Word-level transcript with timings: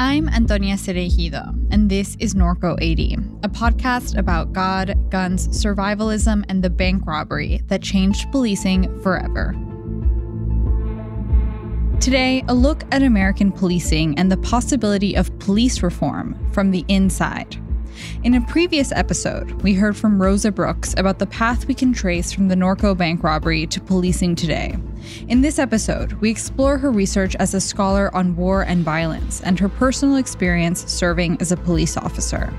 I'm 0.00 0.30
Antonia 0.30 0.76
Cereijido, 0.76 1.54
and 1.70 1.90
this 1.90 2.16
is 2.20 2.32
Norco 2.32 2.74
80, 2.80 3.18
a 3.42 3.50
podcast 3.50 4.16
about 4.16 4.54
God, 4.54 4.94
guns, 5.10 5.48
survivalism, 5.48 6.42
and 6.48 6.64
the 6.64 6.70
bank 6.70 7.04
robbery 7.04 7.60
that 7.66 7.82
changed 7.82 8.32
policing 8.32 8.98
forever. 9.02 9.54
Today, 12.00 12.42
a 12.48 12.54
look 12.54 12.82
at 12.92 13.02
American 13.02 13.52
policing 13.52 14.18
and 14.18 14.32
the 14.32 14.38
possibility 14.38 15.14
of 15.14 15.38
police 15.38 15.82
reform 15.82 16.34
from 16.50 16.70
the 16.70 16.82
inside. 16.88 17.58
In 18.22 18.34
a 18.34 18.40
previous 18.40 18.92
episode, 18.92 19.50
we 19.62 19.74
heard 19.74 19.96
from 19.96 20.20
Rosa 20.20 20.52
Brooks 20.52 20.94
about 20.96 21.18
the 21.18 21.26
path 21.26 21.66
we 21.66 21.74
can 21.74 21.92
trace 21.92 22.32
from 22.32 22.48
the 22.48 22.54
Norco 22.54 22.96
bank 22.96 23.22
robbery 23.22 23.66
to 23.68 23.80
policing 23.80 24.34
today. 24.34 24.76
In 25.28 25.40
this 25.40 25.58
episode, 25.58 26.12
we 26.14 26.30
explore 26.30 26.78
her 26.78 26.90
research 26.90 27.34
as 27.36 27.54
a 27.54 27.60
scholar 27.60 28.14
on 28.14 28.36
war 28.36 28.62
and 28.62 28.84
violence 28.84 29.40
and 29.40 29.58
her 29.58 29.68
personal 29.68 30.16
experience 30.16 30.84
serving 30.90 31.38
as 31.40 31.52
a 31.52 31.56
police 31.56 31.96
officer. 31.96 32.52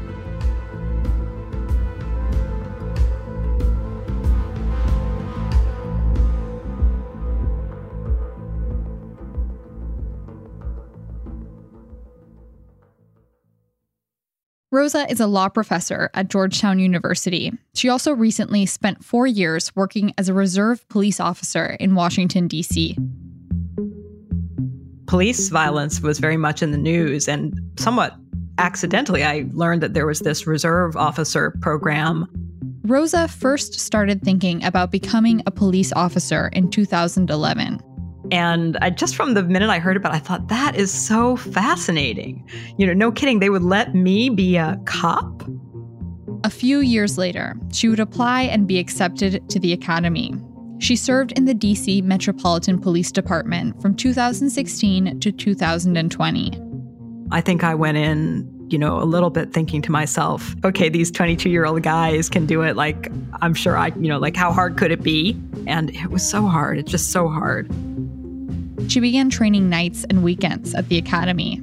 Rosa 14.74 15.06
is 15.12 15.20
a 15.20 15.28
law 15.28 15.50
professor 15.50 16.10
at 16.14 16.30
Georgetown 16.30 16.80
University. 16.80 17.52
She 17.74 17.90
also 17.90 18.14
recently 18.14 18.66
spent 18.66 19.04
four 19.04 19.28
years 19.28 19.76
working 19.76 20.14
as 20.18 20.30
a 20.30 20.34
reserve 20.34 20.88
police 20.88 21.20
officer 21.20 21.76
in 21.82 21.94
Washington, 21.94 22.48
D.C. 22.48 22.96
Police 25.08 25.50
violence 25.50 26.00
was 26.00 26.20
very 26.20 26.38
much 26.38 26.64
in 26.64 26.72
the 26.72 26.78
news, 26.78 27.28
and 27.28 27.54
somewhat 27.78 28.16
accidentally, 28.60 29.26
I 29.26 29.46
learned 29.52 29.84
that 29.84 29.94
there 29.94 30.06
was 30.06 30.22
this 30.22 30.48
reserve 30.48 30.96
officer 30.96 31.52
program. 31.60 32.26
Rosa 32.84 33.28
first 33.28 33.78
started 33.78 34.22
thinking 34.22 34.64
about 34.64 34.90
becoming 34.90 35.44
a 35.46 35.52
police 35.52 35.92
officer 35.98 36.48
in 36.54 36.70
2011. 36.70 37.82
And 38.32 38.78
I 38.82 38.90
just 38.90 39.16
from 39.16 39.34
the 39.34 39.44
minute 39.44 39.70
I 39.70 39.80
heard 39.80 39.98
about 39.98 40.14
it, 40.14 40.16
I 40.16 40.20
thought 40.20 40.48
that 40.48 40.76
is 40.76 40.92
so 40.92 41.36
fascinating. 41.36 42.48
You 42.78 42.88
know, 42.88 42.94
no 42.94 43.12
kidding, 43.12 43.40
they 43.40 43.50
would 43.50 43.64
let 43.64 43.94
me 43.94 44.30
be 44.30 44.56
a 44.56 44.80
cop. 44.86 45.44
A 46.44 46.50
few 46.50 46.80
years 46.80 47.18
later, 47.18 47.56
she 47.72 47.90
would 47.90 48.00
apply 48.00 48.44
and 48.44 48.68
be 48.68 48.80
accepted 48.80 49.48
to 49.50 49.60
the 49.60 49.74
academy. 49.74 50.34
She 50.80 50.96
served 50.96 51.34
in 51.34 51.46
the 51.46 51.54
DC 51.54 52.02
Metropolitan 52.04 52.80
Police 52.80 53.12
Department 53.12 53.80
from 53.82 53.96
2016 53.96 55.20
to 55.20 55.32
2020. 55.32 56.62
I 57.30 57.42
think 57.42 57.64
I 57.64 57.76
went 57.76 57.98
in, 57.98 58.50
you 58.70 58.80
know, 58.80 59.00
a 59.00 59.06
little 59.06 59.30
bit 59.30 59.54
thinking 59.54 59.84
to 59.84 59.92
myself, 59.92 60.56
okay, 60.66 60.90
these 60.90 61.12
22 61.12 61.50
year 61.50 61.66
old 61.66 61.84
guys 61.84 62.30
can 62.30 62.48
do 62.48 62.64
it. 62.64 62.76
Like, 62.76 63.12
I'm 63.42 63.54
sure 63.54 63.78
I, 63.78 63.88
you 63.90 64.08
know, 64.08 64.18
like, 64.18 64.36
how 64.36 64.52
hard 64.52 64.78
could 64.78 64.92
it 64.92 65.04
be? 65.04 65.40
And 65.68 65.92
it 65.92 66.10
was 66.10 66.28
so 66.28 66.48
hard. 66.48 66.80
It's 66.80 66.90
just 66.90 67.12
so 67.12 67.28
hard. 67.28 67.70
She 68.88 69.00
began 69.00 69.30
training 69.30 69.70
nights 69.70 70.06
and 70.10 70.24
weekends 70.24 70.74
at 70.74 70.90
the 70.90 70.98
academy. 70.98 71.62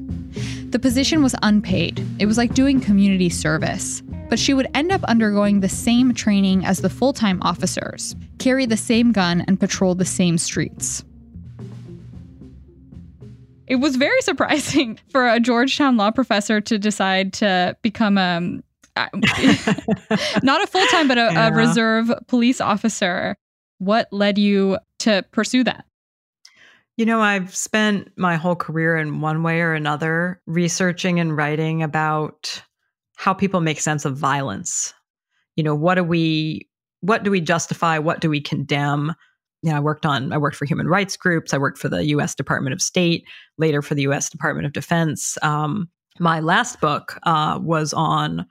The 0.71 0.79
position 0.79 1.23
was 1.23 1.35
unpaid, 1.43 2.05
it 2.19 2.27
was 2.27 2.37
like 2.37 2.55
doing 2.55 2.81
community 2.81 3.29
service. 3.31 4.03
But 4.29 4.39
she 4.39 4.53
would 4.53 4.69
end 4.75 4.93
up 4.93 5.03
undergoing 5.05 5.61
the 5.61 5.69
same 5.69 6.13
training 6.13 6.65
as 6.65 6.81
the 6.81 6.91
full 6.91 7.13
time 7.13 7.41
officers, 7.43 8.15
carry 8.39 8.67
the 8.67 8.77
same 8.77 9.13
gun, 9.13 9.43
and 9.49 9.59
patrol 9.59 9.95
the 9.95 10.05
same 10.05 10.37
streets. 10.37 11.05
It 13.67 13.77
was 13.77 13.97
very 13.97 14.21
surprising 14.23 14.99
for 15.11 15.29
a 15.29 15.41
Georgetown 15.41 15.97
law 15.97 16.11
professor 16.11 16.61
to 16.61 16.79
decide 16.79 17.33
to 17.35 17.77
become 17.83 18.19
um, 18.19 18.63
a 18.97 19.09
not 20.43 20.63
a 20.63 20.67
full 20.67 20.87
time, 20.87 21.09
but 21.09 21.19
a, 21.19 21.31
yeah. 21.33 21.49
a 21.49 21.55
reserve 21.55 22.11
police 22.27 22.61
officer. 22.61 23.37
What 23.79 24.09
led 24.13 24.39
you 24.39 24.79
to 25.01 25.25
pursue 25.31 25.65
that? 25.65 25.85
You 26.99 27.07
know, 27.07 27.21
I've 27.21 27.55
spent 27.55 28.11
my 28.17 28.35
whole 28.35 28.57
career 28.57 28.97
in 28.97 29.21
one 29.21 29.45
way 29.45 29.61
or 29.61 29.73
another 29.73 30.43
researching 30.47 31.21
and 31.21 31.37
writing 31.37 31.81
about 31.81 32.61
how 33.15 33.33
people 33.33 33.61
make 33.61 33.81
sense 33.81 34.05
of 34.05 34.17
violence. 34.17 34.93
You 35.55 35.63
know, 35.63 35.77
what 35.77 35.95
do 35.95 36.03
we 36.03 36.69
what 37.01 37.23
do 37.23 37.31
we 37.31 37.41
justify? 37.41 37.99
What 37.99 38.21
do 38.21 38.29
we 38.29 38.41
condemn? 38.41 39.15
You 39.63 39.71
know, 39.71 39.77
I 39.77 39.81
worked 39.81 40.07
on 40.07 40.33
I 40.33 40.39
worked 40.39 40.57
for 40.57 40.65
human 40.65 40.89
rights 40.89 41.17
groups. 41.17 41.55
I 41.55 41.59
worked 41.59 41.79
for 41.79 41.89
the 41.89 42.05
U.S. 42.07 42.35
Department 42.35 42.75
of 42.75 42.83
State, 42.83 43.23
later 43.59 43.81
for 43.81 43.95
the 43.95 44.03
U.S. 44.03 44.29
Department 44.29 44.67
of 44.67 44.73
Defense. 44.73 45.39
Um, 45.41 45.89
my 46.19 46.41
last 46.41 46.81
book 46.81 47.17
uh, 47.23 47.61
was 47.63 47.93
on 47.93 48.45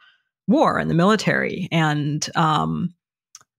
war 0.47 0.77
and 0.77 0.89
the 0.89 0.95
military, 0.95 1.67
and 1.69 2.29
um, 2.37 2.95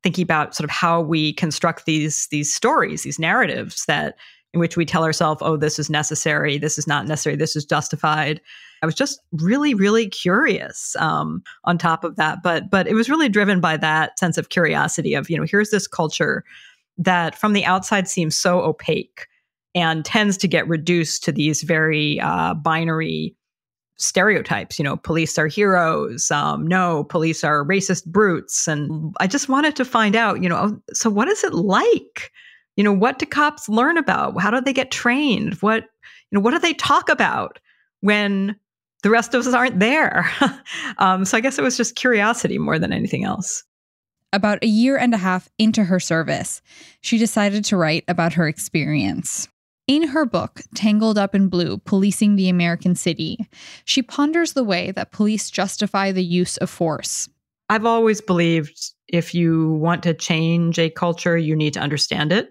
thinking 0.02 0.22
about 0.22 0.54
sort 0.54 0.64
of 0.64 0.70
how 0.70 1.02
we 1.02 1.34
construct 1.34 1.84
these 1.84 2.26
these 2.28 2.50
stories, 2.50 3.02
these 3.02 3.18
narratives 3.18 3.84
that 3.84 4.16
in 4.54 4.60
which 4.60 4.76
we 4.76 4.84
tell 4.84 5.04
ourselves, 5.04 5.42
oh, 5.44 5.56
this 5.56 5.78
is 5.78 5.90
necessary, 5.90 6.58
this 6.58 6.78
is 6.78 6.86
not 6.86 7.06
necessary, 7.06 7.36
this 7.36 7.54
is 7.54 7.64
justified. 7.64 8.40
I 8.82 8.86
was 8.86 8.94
just 8.94 9.20
really, 9.32 9.74
really 9.74 10.08
curious 10.08 10.96
um, 10.96 11.42
on 11.64 11.78
top 11.78 12.04
of 12.04 12.16
that. 12.16 12.38
But 12.42 12.70
but 12.70 12.86
it 12.86 12.94
was 12.94 13.10
really 13.10 13.28
driven 13.28 13.60
by 13.60 13.76
that 13.76 14.18
sense 14.18 14.38
of 14.38 14.48
curiosity 14.48 15.14
of, 15.14 15.28
you 15.28 15.36
know, 15.36 15.44
here's 15.44 15.70
this 15.70 15.86
culture 15.86 16.44
that 16.96 17.34
from 17.34 17.52
the 17.52 17.64
outside 17.64 18.08
seems 18.08 18.36
so 18.36 18.60
opaque 18.60 19.26
and 19.74 20.04
tends 20.04 20.36
to 20.38 20.48
get 20.48 20.66
reduced 20.66 21.22
to 21.24 21.32
these 21.32 21.62
very 21.62 22.20
uh, 22.20 22.54
binary 22.54 23.36
stereotypes. 23.96 24.78
You 24.78 24.84
know, 24.84 24.96
police 24.96 25.38
are 25.38 25.46
heroes. 25.46 26.30
Um, 26.30 26.66
no, 26.66 27.04
police 27.04 27.44
are 27.44 27.64
racist 27.64 28.06
brutes. 28.06 28.66
And 28.66 29.14
I 29.20 29.26
just 29.26 29.48
wanted 29.48 29.76
to 29.76 29.84
find 29.84 30.16
out, 30.16 30.42
you 30.42 30.48
know, 30.48 30.56
oh, 30.56 30.82
so 30.92 31.10
what 31.10 31.28
is 31.28 31.44
it 31.44 31.52
like? 31.52 32.32
You 32.78 32.84
know 32.84 32.92
what 32.92 33.18
do 33.18 33.26
cops 33.26 33.68
learn 33.68 33.98
about? 33.98 34.40
How 34.40 34.52
do 34.52 34.60
they 34.60 34.72
get 34.72 34.92
trained? 34.92 35.54
What 35.54 35.82
you 36.30 36.38
know 36.38 36.40
what 36.40 36.52
do 36.52 36.60
they 36.60 36.74
talk 36.74 37.08
about 37.08 37.58
when 38.02 38.54
the 39.02 39.10
rest 39.10 39.34
of 39.34 39.44
us 39.44 39.52
aren't 39.52 39.80
there? 39.80 40.30
Um, 40.98 41.24
so 41.24 41.36
i 41.36 41.40
guess 41.40 41.58
it 41.58 41.62
was 41.62 41.76
just 41.76 41.94
curiosity 41.94 42.58
more 42.58 42.78
than 42.78 42.92
anything 42.92 43.24
else. 43.24 43.62
About 44.32 44.62
a 44.62 44.66
year 44.66 44.96
and 44.96 45.14
a 45.14 45.18
half 45.18 45.48
into 45.58 45.84
her 45.84 46.00
service 46.00 46.60
she 47.00 47.18
decided 47.18 47.64
to 47.66 47.76
write 47.76 48.04
about 48.08 48.32
her 48.32 48.48
experience. 48.48 49.48
In 49.86 50.08
her 50.08 50.26
book, 50.26 50.60
Tangled 50.74 51.18
Up 51.18 51.34
in 51.34 51.48
Blue 51.48 51.78
Policing 51.78 52.36
the 52.36 52.48
American 52.48 52.94
City, 52.94 53.38
she 53.84 54.02
ponders 54.02 54.52
the 54.52 54.64
way 54.64 54.90
that 54.92 55.12
police 55.12 55.50
justify 55.50 56.12
the 56.12 56.24
use 56.24 56.56
of 56.58 56.68
force. 56.68 57.28
I've 57.68 57.86
always 57.86 58.20
believed 58.20 58.92
if 59.08 59.34
you 59.34 59.72
want 59.74 60.02
to 60.02 60.14
change 60.14 60.78
a 60.78 60.90
culture, 60.90 61.38
you 61.38 61.56
need 61.56 61.74
to 61.74 61.80
understand 61.80 62.32
it 62.32 62.50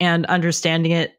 and 0.00 0.26
understanding 0.26 0.92
it 0.92 1.14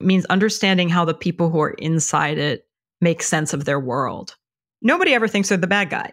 means 0.00 0.24
understanding 0.26 0.88
how 0.88 1.04
the 1.04 1.14
people 1.14 1.50
who 1.50 1.60
are 1.60 1.70
inside 1.70 2.38
it 2.38 2.66
make 3.00 3.22
sense 3.22 3.52
of 3.52 3.64
their 3.64 3.80
world. 3.80 4.36
Nobody 4.82 5.14
ever 5.14 5.28
thinks 5.28 5.48
they're 5.48 5.58
the 5.58 5.66
bad 5.66 5.90
guy. 5.90 6.12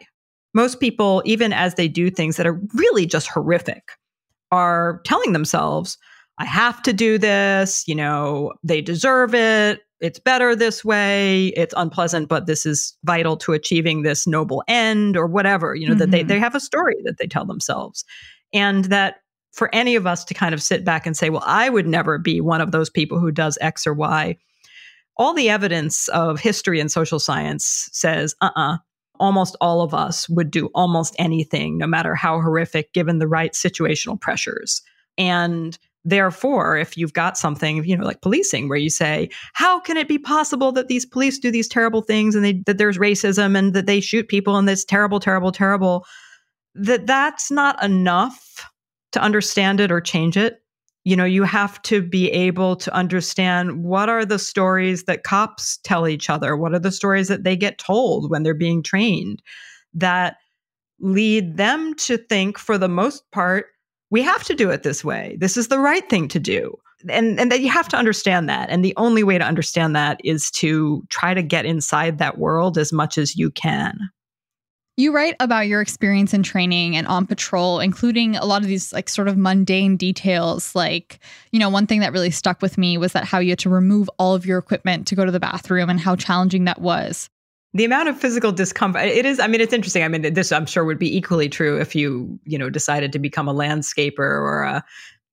Most 0.53 0.79
people, 0.79 1.21
even 1.25 1.51
as 1.51 1.75
they 1.75 1.87
do 1.87 2.09
things 2.09 2.37
that 2.37 2.47
are 2.47 2.61
really 2.75 3.05
just 3.05 3.27
horrific, 3.27 3.83
are 4.51 5.01
telling 5.03 5.33
themselves, 5.33 5.97
I 6.37 6.45
have 6.45 6.81
to 6.83 6.93
do 6.93 7.17
this, 7.17 7.87
you 7.87 7.95
know, 7.95 8.53
they 8.63 8.81
deserve 8.81 9.33
it. 9.33 9.81
It's 9.99 10.19
better 10.19 10.55
this 10.55 10.83
way. 10.83 11.47
It's 11.49 11.73
unpleasant, 11.77 12.27
but 12.27 12.45
this 12.45 12.65
is 12.65 12.95
vital 13.03 13.37
to 13.37 13.53
achieving 13.53 14.01
this 14.01 14.27
noble 14.27 14.63
end 14.67 15.15
or 15.15 15.27
whatever, 15.27 15.75
you 15.75 15.87
know, 15.87 15.93
mm-hmm. 15.93 15.99
that 15.99 16.11
they, 16.11 16.19
mm-hmm. 16.19 16.27
they 16.27 16.39
have 16.39 16.55
a 16.55 16.59
story 16.59 16.95
that 17.03 17.17
they 17.17 17.27
tell 17.27 17.45
themselves. 17.45 18.03
And 18.53 18.85
that 18.85 19.17
for 19.53 19.73
any 19.73 19.95
of 19.95 20.05
us 20.05 20.25
to 20.25 20.33
kind 20.33 20.53
of 20.53 20.61
sit 20.61 20.83
back 20.83 21.05
and 21.05 21.15
say, 21.15 21.29
well, 21.29 21.43
I 21.45 21.69
would 21.69 21.87
never 21.87 22.17
be 22.17 22.41
one 22.41 22.59
of 22.59 22.71
those 22.71 22.89
people 22.89 23.19
who 23.19 23.31
does 23.31 23.57
X 23.61 23.87
or 23.87 23.93
Y. 23.93 24.35
All 25.15 25.33
the 25.33 25.49
evidence 25.49 26.07
of 26.09 26.39
history 26.39 26.79
and 26.79 26.91
social 26.91 27.19
science 27.19 27.87
says, 27.91 28.35
uh 28.41 28.49
uh-uh, 28.55 28.73
uh 28.73 28.77
almost 29.19 29.55
all 29.61 29.81
of 29.81 29.93
us 29.93 30.27
would 30.27 30.49
do 30.49 30.69
almost 30.73 31.15
anything, 31.19 31.77
no 31.77 31.85
matter 31.85 32.15
how 32.15 32.41
horrific, 32.41 32.91
given 32.93 33.19
the 33.19 33.27
right 33.27 33.53
situational 33.53 34.19
pressures. 34.19 34.81
And 35.17 35.77
Therefore, 36.05 36.77
if 36.77 36.97
you've 36.97 37.13
got 37.13 37.37
something, 37.37 37.83
you 37.85 37.95
know, 37.95 38.03
like 38.03 38.21
policing, 38.21 38.67
where 38.67 38.77
you 38.77 38.89
say, 38.89 39.29
how 39.53 39.79
can 39.79 39.95
it 39.95 40.09
be 40.09 40.17
possible 40.17 40.73
that 40.73 40.89
these 40.89 41.05
police 41.05 41.39
do 41.39 41.49
these 41.49 41.67
terrible 41.67 42.01
things 42.01 42.35
and 42.35 42.43
they, 42.43 42.61
that 42.65 42.77
there's 42.77 42.97
racism 42.97 43.57
and 43.57 43.73
that 43.73 43.85
they 43.85 44.01
shoot 44.01 44.27
people 44.27 44.57
and 44.57 44.67
this 44.67 44.83
terrible, 44.83 45.21
terrible, 45.21 45.53
terrible, 45.53 46.05
that 46.75 47.07
that's 47.07 47.49
not 47.49 47.81
enough 47.81 48.69
to 49.13 49.21
understand 49.21 49.79
it 49.79 49.91
or 49.91 50.01
change 50.01 50.37
it. 50.37 50.61
You 51.05 51.15
know, 51.15 51.25
you 51.25 51.43
have 51.43 51.81
to 51.83 52.01
be 52.01 52.29
able 52.31 52.75
to 52.77 52.93
understand 52.93 53.83
what 53.83 54.09
are 54.09 54.25
the 54.25 54.39
stories 54.39 55.03
that 55.03 55.23
cops 55.23 55.77
tell 55.83 56.07
each 56.07 56.29
other? 56.29 56.55
What 56.55 56.73
are 56.73 56.79
the 56.79 56.91
stories 56.91 57.27
that 57.27 57.43
they 57.43 57.55
get 57.55 57.77
told 57.77 58.29
when 58.29 58.43
they're 58.43 58.53
being 58.53 58.83
trained 58.83 59.41
that 59.93 60.37
lead 60.99 61.57
them 61.57 61.93
to 61.95 62.17
think, 62.17 62.57
for 62.57 62.77
the 62.77 62.87
most 62.87 63.29
part, 63.31 63.67
we 64.09 64.21
have 64.21 64.43
to 64.45 64.55
do 64.55 64.69
it 64.69 64.83
this 64.83 65.03
way. 65.03 65.37
This 65.39 65.57
is 65.57 65.67
the 65.67 65.79
right 65.79 66.07
thing 66.09 66.27
to 66.29 66.39
do. 66.39 66.77
And 67.09 67.37
and 67.37 67.51
that 67.51 67.59
you 67.59 67.69
have 67.69 67.89
to 67.89 67.97
understand 67.97 68.47
that. 68.47 68.69
And 68.69 68.85
the 68.85 68.93
only 68.95 69.23
way 69.23 69.37
to 69.37 69.43
understand 69.43 69.95
that 69.95 70.21
is 70.23 70.49
to 70.51 71.03
try 71.09 71.33
to 71.33 71.41
get 71.41 71.65
inside 71.65 72.17
that 72.19 72.37
world 72.37 72.77
as 72.77 72.93
much 72.93 73.17
as 73.17 73.35
you 73.35 73.51
can. 73.51 73.99
You 74.95 75.11
write 75.11 75.35
about 75.39 75.67
your 75.67 75.81
experience 75.81 76.35
in 76.35 76.43
training 76.43 76.95
and 76.95 77.07
on 77.07 77.25
patrol, 77.25 77.79
including 77.79 78.35
a 78.35 78.45
lot 78.45 78.61
of 78.61 78.67
these 78.67 78.93
like 78.93 79.09
sort 79.09 79.27
of 79.27 79.37
mundane 79.37 79.97
details. 79.97 80.75
Like, 80.75 81.19
you 81.51 81.59
know, 81.59 81.69
one 81.69 81.87
thing 81.87 82.01
that 82.01 82.13
really 82.13 82.29
stuck 82.29 82.61
with 82.61 82.77
me 82.77 82.99
was 82.99 83.13
that 83.13 83.23
how 83.23 83.39
you 83.39 83.49
had 83.49 83.59
to 83.59 83.69
remove 83.69 84.07
all 84.19 84.35
of 84.35 84.45
your 84.45 84.59
equipment 84.59 85.07
to 85.07 85.15
go 85.15 85.25
to 85.25 85.31
the 85.31 85.39
bathroom 85.39 85.89
and 85.89 85.99
how 85.99 86.15
challenging 86.15 86.65
that 86.65 86.79
was 86.79 87.27
the 87.73 87.85
amount 87.85 88.07
of 88.07 88.17
physical 88.19 88.51
discomfort 88.51 89.03
it 89.03 89.25
is 89.25 89.39
i 89.39 89.47
mean 89.47 89.59
it's 89.59 89.73
interesting 89.73 90.03
i 90.03 90.07
mean 90.07 90.33
this 90.33 90.51
i'm 90.51 90.65
sure 90.65 90.85
would 90.85 90.99
be 90.99 91.15
equally 91.15 91.49
true 91.49 91.79
if 91.79 91.95
you 91.95 92.39
you 92.45 92.57
know 92.57 92.69
decided 92.69 93.11
to 93.11 93.19
become 93.19 93.47
a 93.47 93.53
landscaper 93.53 94.19
or 94.19 94.63
a 94.63 94.83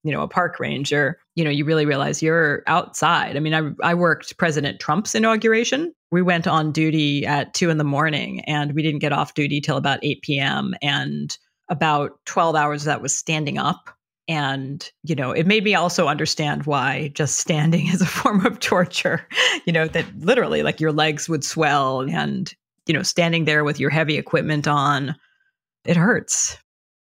you 0.02 0.12
know 0.12 0.22
a 0.22 0.28
park 0.28 0.58
ranger 0.58 1.18
you 1.34 1.44
know 1.44 1.50
you 1.50 1.64
really 1.64 1.86
realize 1.86 2.22
you're 2.22 2.62
outside. 2.66 3.36
I 3.36 3.40
mean 3.40 3.54
i, 3.54 3.90
I 3.90 3.94
worked 3.94 4.36
president 4.38 4.80
trump's 4.80 5.14
inauguration. 5.14 5.92
We 6.10 6.22
went 6.22 6.46
on 6.46 6.72
duty 6.72 7.24
at 7.26 7.54
2 7.54 7.70
in 7.70 7.78
the 7.78 7.84
morning 7.84 8.40
and 8.46 8.74
we 8.74 8.82
didn't 8.82 9.00
get 9.00 9.12
off 9.12 9.34
duty 9.34 9.60
till 9.60 9.76
about 9.76 10.00
8 10.02 10.22
p.m 10.22 10.74
and 10.82 11.36
about 11.68 12.18
12 12.26 12.56
hours 12.56 12.84
that 12.84 13.00
was 13.00 13.16
standing 13.16 13.58
up. 13.58 13.90
And 14.28 14.88
you 15.02 15.14
know 15.14 15.32
it 15.32 15.46
made 15.46 15.64
me 15.64 15.74
also 15.74 16.08
understand 16.08 16.66
why 16.66 17.10
just 17.14 17.38
standing 17.38 17.86
is 17.92 18.02
a 18.02 18.06
form 18.06 18.46
of 18.46 18.60
torture 18.60 19.26
you 19.66 19.72
know 19.72 19.88
that 19.88 20.06
literally 20.18 20.62
like 20.62 20.80
your 20.80 20.92
legs 20.92 21.28
would 21.28 21.44
swell 21.44 22.00
and 22.02 22.54
you 22.86 22.94
know 22.94 23.02
standing 23.02 23.44
there 23.44 23.64
with 23.64 23.80
your 23.80 23.90
heavy 23.90 24.18
equipment 24.18 24.68
on 24.68 25.14
it 25.84 25.96
hurts. 25.96 26.58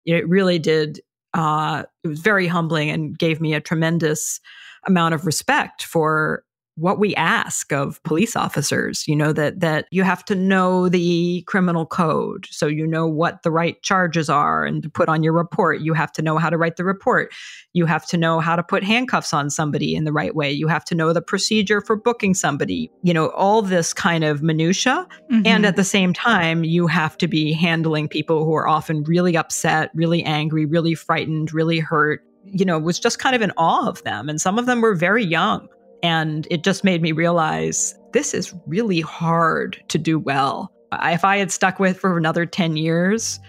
It 0.04 0.28
really 0.28 0.58
did 0.58 1.00
uh 1.34 1.84
it 2.04 2.08
was 2.08 2.20
very 2.20 2.46
humbling 2.46 2.90
and 2.90 3.18
gave 3.18 3.40
me 3.40 3.54
a 3.54 3.60
tremendous 3.60 4.40
amount 4.86 5.14
of 5.14 5.26
respect 5.26 5.84
for 5.84 6.44
what 6.76 6.98
we 6.98 7.14
ask 7.16 7.70
of 7.72 8.02
police 8.02 8.34
officers 8.34 9.06
you 9.06 9.14
know 9.14 9.32
that 9.32 9.60
that 9.60 9.86
you 9.90 10.02
have 10.02 10.24
to 10.24 10.34
know 10.34 10.88
the 10.88 11.42
criminal 11.46 11.84
code. 11.84 12.46
So 12.50 12.66
you 12.66 12.86
know 12.86 13.06
what 13.06 13.42
the 13.42 13.50
right 13.50 13.80
charges 13.82 14.30
are 14.30 14.64
and 14.64 14.82
to 14.82 14.88
put 14.88 15.08
on 15.08 15.22
your 15.22 15.34
report 15.34 15.80
you 15.80 15.92
have 15.92 16.12
to 16.12 16.22
know 16.22 16.38
how 16.38 16.48
to 16.48 16.56
write 16.56 16.76
the 16.76 16.84
report. 16.84 17.32
You 17.74 17.84
have 17.86 18.06
to 18.06 18.16
know 18.16 18.40
how 18.40 18.56
to 18.56 18.62
put 18.62 18.82
handcuffs 18.82 19.34
on 19.34 19.50
somebody 19.50 19.94
in 19.94 20.04
the 20.04 20.12
right 20.12 20.34
way. 20.34 20.50
You 20.50 20.68
have 20.68 20.84
to 20.86 20.94
know 20.94 21.12
the 21.12 21.20
procedure 21.20 21.80
for 21.82 21.94
booking 21.94 22.34
somebody 22.34 22.90
you 23.02 23.12
know 23.12 23.28
all 23.30 23.60
this 23.60 23.92
kind 23.92 24.24
of 24.24 24.42
minutia 24.42 25.06
mm-hmm. 25.30 25.46
and 25.46 25.66
at 25.66 25.76
the 25.76 25.84
same 25.84 26.14
time 26.14 26.64
you 26.64 26.86
have 26.86 27.18
to 27.18 27.28
be 27.28 27.52
handling 27.52 28.08
people 28.08 28.44
who 28.44 28.54
are 28.54 28.66
often 28.66 29.02
really 29.04 29.36
upset 29.36 29.90
really 29.94 30.22
angry 30.22 30.64
really 30.64 30.94
frightened 30.94 31.52
really 31.52 31.80
hurt. 31.80 32.24
You 32.44 32.64
know 32.64 32.78
was 32.78 32.98
just 32.98 33.18
kind 33.18 33.36
of 33.36 33.42
in 33.42 33.52
awe 33.58 33.86
of 33.88 34.02
them 34.04 34.30
and 34.30 34.40
some 34.40 34.58
of 34.58 34.64
them 34.64 34.80
were 34.80 34.94
very 34.94 35.24
young 35.24 35.68
and 36.02 36.46
it 36.50 36.64
just 36.64 36.84
made 36.84 37.02
me 37.02 37.12
realize 37.12 37.98
this 38.12 38.34
is 38.34 38.54
really 38.66 39.00
hard 39.00 39.82
to 39.88 39.98
do 39.98 40.18
well. 40.18 40.72
If 41.04 41.24
I 41.24 41.38
had 41.38 41.50
stuck 41.50 41.78
with 41.78 41.98
for 41.98 42.18
another 42.18 42.44
10 42.44 42.76
years, 42.76 43.40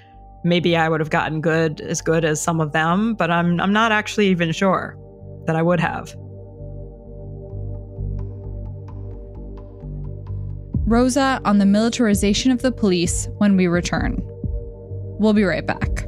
maybe 0.44 0.78
I 0.78 0.88
would 0.88 1.00
have 1.00 1.10
gotten 1.10 1.42
good 1.42 1.82
as 1.82 2.02
good 2.02 2.24
as 2.24 2.42
some 2.42 2.62
of 2.62 2.72
them, 2.72 3.16
but 3.16 3.32
I'm 3.32 3.60
I'm 3.60 3.74
not 3.74 3.92
actually 3.92 4.28
even 4.28 4.52
sure 4.52 4.98
that 5.46 5.56
I 5.56 5.62
would 5.62 5.80
have. 5.80 6.16
Rosa 10.86 11.42
on 11.46 11.60
the 11.60 11.66
militarization 11.66 12.52
of 12.52 12.62
the 12.62 12.72
police 12.72 13.28
when 13.38 13.56
we 13.56 13.68
return. 13.68 14.18
We'll 15.20 15.34
be 15.34 15.44
right 15.44 15.66
back. 15.66 16.08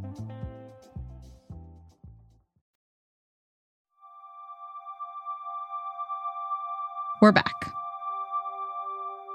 We're 7.21 7.31
back. 7.31 7.71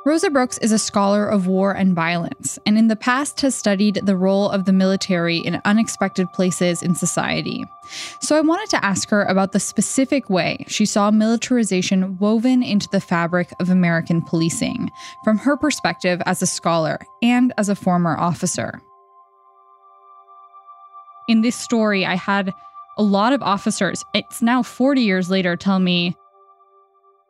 Rosa 0.04 0.28
Brooks 0.28 0.58
is 0.58 0.72
a 0.72 0.78
scholar 0.78 1.24
of 1.24 1.46
war 1.46 1.70
and 1.72 1.94
violence, 1.94 2.58
and 2.66 2.76
in 2.76 2.88
the 2.88 2.96
past 2.96 3.40
has 3.42 3.54
studied 3.54 4.00
the 4.02 4.16
role 4.16 4.50
of 4.50 4.64
the 4.64 4.72
military 4.72 5.38
in 5.38 5.60
unexpected 5.64 6.32
places 6.32 6.82
in 6.82 6.96
society. 6.96 7.64
So 8.20 8.36
I 8.36 8.40
wanted 8.40 8.70
to 8.70 8.84
ask 8.84 9.08
her 9.10 9.24
about 9.24 9.52
the 9.52 9.60
specific 9.60 10.28
way 10.28 10.64
she 10.66 10.84
saw 10.84 11.12
militarization 11.12 12.18
woven 12.18 12.64
into 12.64 12.88
the 12.90 13.00
fabric 13.00 13.52
of 13.60 13.70
American 13.70 14.20
policing, 14.20 14.90
from 15.22 15.38
her 15.38 15.56
perspective 15.56 16.20
as 16.26 16.42
a 16.42 16.46
scholar 16.46 16.98
and 17.22 17.52
as 17.56 17.68
a 17.68 17.76
former 17.76 18.16
officer. 18.18 18.80
In 21.28 21.42
this 21.42 21.56
story, 21.56 22.04
I 22.04 22.16
had 22.16 22.52
a 22.98 23.02
lot 23.04 23.32
of 23.32 23.42
officers, 23.42 24.04
it's 24.12 24.42
now 24.42 24.64
40 24.64 25.02
years 25.02 25.30
later, 25.30 25.54
tell 25.56 25.78
me 25.78 26.16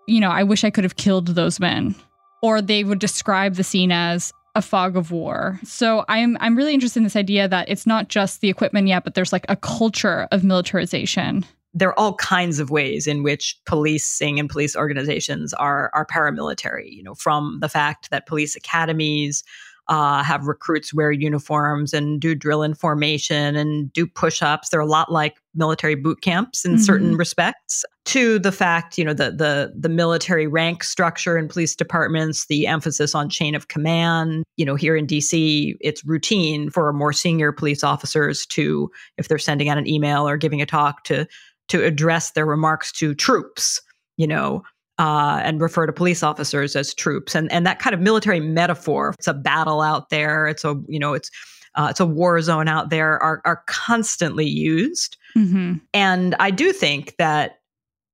you 0.06 0.20
know, 0.20 0.30
I 0.30 0.42
wish 0.42 0.64
I 0.64 0.70
could 0.70 0.84
have 0.84 0.96
killed 0.96 1.28
those 1.28 1.60
men. 1.60 1.94
Or 2.42 2.62
they 2.62 2.84
would 2.84 2.98
describe 2.98 3.54
the 3.54 3.64
scene 3.64 3.90
as 3.90 4.32
a 4.54 4.62
fog 4.62 4.96
of 4.96 5.10
war. 5.10 5.60
So 5.64 6.04
I'm 6.08 6.36
I'm 6.40 6.56
really 6.56 6.74
interested 6.74 7.00
in 7.00 7.04
this 7.04 7.16
idea 7.16 7.46
that 7.46 7.68
it's 7.68 7.86
not 7.86 8.08
just 8.08 8.40
the 8.40 8.48
equipment 8.48 8.88
yet, 8.88 9.04
but 9.04 9.14
there's 9.14 9.32
like 9.32 9.44
a 9.48 9.56
culture 9.56 10.26
of 10.32 10.44
militarization. 10.44 11.44
There 11.74 11.90
are 11.90 11.98
all 11.98 12.14
kinds 12.14 12.58
of 12.58 12.70
ways 12.70 13.06
in 13.06 13.22
which 13.22 13.58
policing 13.66 14.40
and 14.40 14.48
police 14.48 14.74
organizations 14.74 15.52
are 15.54 15.90
are 15.92 16.06
paramilitary. 16.06 16.90
You 16.90 17.02
know, 17.02 17.14
from 17.14 17.58
the 17.60 17.68
fact 17.68 18.10
that 18.10 18.26
police 18.26 18.56
academies 18.56 19.44
uh, 19.88 20.22
have 20.22 20.46
recruits 20.46 20.92
wear 20.92 21.12
uniforms 21.12 21.94
and 21.94 22.20
do 22.20 22.34
drill 22.34 22.62
in 22.62 22.74
formation 22.74 23.54
and 23.54 23.92
do 23.92 24.06
push 24.06 24.42
ups. 24.42 24.68
They're 24.68 24.80
a 24.80 24.86
lot 24.86 25.12
like 25.12 25.40
military 25.54 25.94
boot 25.94 26.20
camps 26.22 26.64
in 26.64 26.72
mm-hmm. 26.72 26.82
certain 26.82 27.16
respects. 27.16 27.84
To 28.06 28.38
the 28.38 28.52
fact, 28.52 28.98
you 28.98 29.04
know, 29.04 29.14
the 29.14 29.30
the 29.30 29.72
the 29.76 29.88
military 29.88 30.46
rank 30.46 30.82
structure 30.82 31.36
in 31.38 31.48
police 31.48 31.76
departments, 31.76 32.46
the 32.46 32.66
emphasis 32.66 33.14
on 33.14 33.28
chain 33.28 33.54
of 33.54 33.68
command. 33.68 34.44
You 34.56 34.64
know, 34.64 34.74
here 34.74 34.96
in 34.96 35.06
DC, 35.06 35.76
it's 35.80 36.04
routine 36.04 36.70
for 36.70 36.92
more 36.92 37.12
senior 37.12 37.52
police 37.52 37.84
officers 37.84 38.46
to, 38.46 38.90
if 39.18 39.28
they're 39.28 39.38
sending 39.38 39.68
out 39.68 39.78
an 39.78 39.88
email 39.88 40.28
or 40.28 40.36
giving 40.36 40.62
a 40.62 40.66
talk, 40.66 41.04
to 41.04 41.26
to 41.68 41.84
address 41.84 42.32
their 42.32 42.46
remarks 42.46 42.92
to 42.92 43.14
troops, 43.14 43.80
you 44.16 44.26
know, 44.26 44.62
uh, 44.98 45.40
and 45.42 45.60
refer 45.60 45.86
to 45.86 45.92
police 45.92 46.22
officers 46.22 46.76
as 46.76 46.94
troops. 46.94 47.34
And 47.34 47.50
and 47.52 47.66
that 47.66 47.78
kind 47.78 47.94
of 47.94 48.00
military 48.00 48.40
metaphor, 48.40 49.14
it's 49.18 49.28
a 49.28 49.34
battle 49.34 49.80
out 49.80 50.10
there. 50.10 50.46
It's 50.46 50.64
a 50.64 50.80
you 50.88 50.98
know 50.98 51.14
it's 51.14 51.30
uh, 51.74 51.88
it's 51.90 52.00
a 52.00 52.06
war 52.06 52.40
zone 52.40 52.68
out 52.68 52.90
there. 52.90 53.22
Are 53.22 53.42
are 53.44 53.62
constantly 53.66 54.46
used. 54.46 55.16
Mm-hmm. 55.36 55.74
And 55.92 56.34
I 56.40 56.50
do 56.50 56.72
think 56.72 57.16
that 57.18 57.60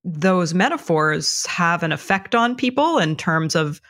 those 0.04 0.52
metaphors 0.52 1.46
have 1.46 1.82
an 1.82 1.92
effect 1.92 2.34
on 2.34 2.56
people 2.56 2.98
in 2.98 3.16
terms 3.16 3.54
of 3.54 3.80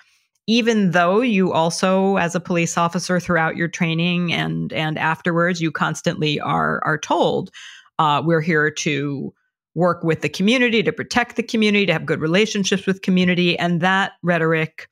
even 0.47 0.91
though 0.91 1.21
you 1.21 1.53
also 1.53 2.17
as 2.17 2.35
a 2.35 2.41
police 2.41 2.77
officer 2.77 3.21
throughout 3.21 3.57
your 3.57 3.69
training 3.69 4.33
and 4.33 4.73
and 4.73 4.99
afterwards 4.99 5.63
you 5.63 5.71
constantly 5.71 6.39
are 6.41 6.83
are 6.85 6.99
told 6.99 7.51
uh, 7.99 8.21
we're 8.25 8.41
here 8.41 8.71
to 8.71 9.33
work 9.75 10.03
with 10.03 10.21
the 10.21 10.29
community 10.29 10.83
to 10.83 10.93
protect 10.93 11.37
the 11.37 11.43
community 11.43 11.87
to 11.87 11.93
have 11.93 12.07
good 12.07 12.21
relationships 12.21 12.87
with 12.87 13.03
community 13.03 13.59
and 13.59 13.81
that 13.81 14.13
rhetoric 14.23 14.89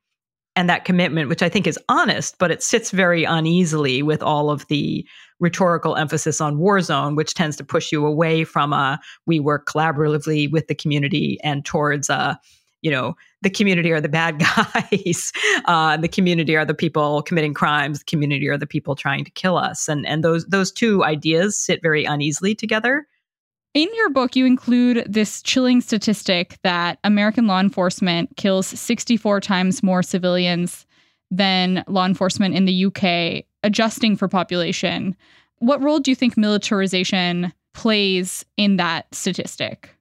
and 0.57 0.69
that 0.69 0.85
commitment 0.85 1.29
which 1.29 1.43
i 1.43 1.49
think 1.49 1.67
is 1.67 1.79
honest 1.89 2.37
but 2.39 2.51
it 2.51 2.63
sits 2.63 2.91
very 2.91 3.25
uneasily 3.25 4.03
with 4.03 4.23
all 4.23 4.51
of 4.51 4.67
the 4.69 5.07
rhetorical 5.39 5.97
emphasis 5.97 6.41
on 6.41 6.59
war 6.59 6.81
zone 6.81 7.15
which 7.15 7.35
tends 7.35 7.57
to 7.57 7.65
push 7.65 7.93
you 7.93 8.05
away 8.07 8.43
from 8.43 8.73
a 8.73 8.99
we 9.27 9.39
work 9.39 9.67
collaboratively 9.67 10.51
with 10.51 10.67
the 10.67 10.75
community 10.75 11.39
and 11.45 11.65
towards 11.65 12.09
a 12.11 12.39
you 12.83 12.91
know 12.91 13.15
the 13.43 13.51
community 13.51 13.91
are 13.91 14.01
the 14.01 14.09
bad 14.09 14.39
guys 14.57 15.33
uh, 15.67 15.97
the 15.97 16.09
community 16.09 16.57
are 16.57 16.65
the 16.65 16.75
people 16.75 17.23
committing 17.23 17.55
crimes 17.55 18.01
the 18.01 18.05
community 18.05 18.49
are 18.49 18.59
the 18.59 18.67
people 18.67 18.95
trying 18.95 19.25
to 19.25 19.31
kill 19.31 19.57
us. 19.57 19.89
And 19.89 20.07
and 20.07 20.25
those 20.25 20.47
those 20.47 20.73
two 20.73 21.05
ideas 21.05 21.59
sit 21.59 21.83
very 21.83 22.05
uneasily 22.05 22.55
together 22.55 23.07
in 23.75 23.89
your 23.95 24.11
book, 24.11 24.35
you 24.35 24.47
include 24.47 25.05
this 25.09 25.43
chilling 25.43 25.81
statistic 25.81 26.59
that 26.62 26.99
American 27.05 27.47
law 27.47 27.61
enforcement 27.61 28.37
kills 28.37 28.67
64 28.67 29.41
times 29.41 29.83
more 29.83 30.03
civilians 30.03 30.87
than 31.31 31.85
law 31.87 32.05
enforcement 32.05 32.55
in 32.55 32.65
the 32.65 32.87
UK, 32.87 33.45
adjusting 33.62 34.17
for 34.17 34.27
population. 34.27 35.15
What 35.59 35.81
role 35.81 36.00
do 36.00 36.11
you 36.11 36.15
think 36.17 36.37
militarization 36.37 37.53
plays 37.73 38.45
in 38.57 38.77
that 38.79 39.15
statistic? 39.15 39.95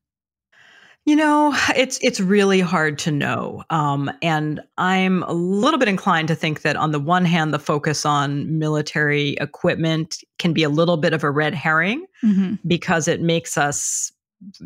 You 1.10 1.16
know, 1.16 1.58
it's 1.76 1.98
it's 2.04 2.20
really 2.20 2.60
hard 2.60 3.00
to 3.00 3.12
know, 3.12 3.64
um, 3.72 4.12
and 4.22 4.62
I'm 4.78 5.24
a 5.24 5.34
little 5.34 5.80
bit 5.80 5.88
inclined 5.88 6.28
to 6.28 6.36
think 6.36 6.62
that 6.62 6.76
on 6.76 6.92
the 6.92 7.00
one 7.00 7.26
hand, 7.26 7.52
the 7.52 7.58
focus 7.58 8.06
on 8.06 8.60
military 8.60 9.30
equipment 9.42 10.24
can 10.38 10.54
be 10.54 10.62
a 10.62 10.70
little 10.70 10.98
bit 10.98 11.14
of 11.14 11.24
a 11.24 11.32
red 11.32 11.56
herring 11.56 12.06
mm-hmm. 12.24 12.58
because 12.68 13.08
it 13.08 13.22
makes 13.22 13.58
us 13.58 14.12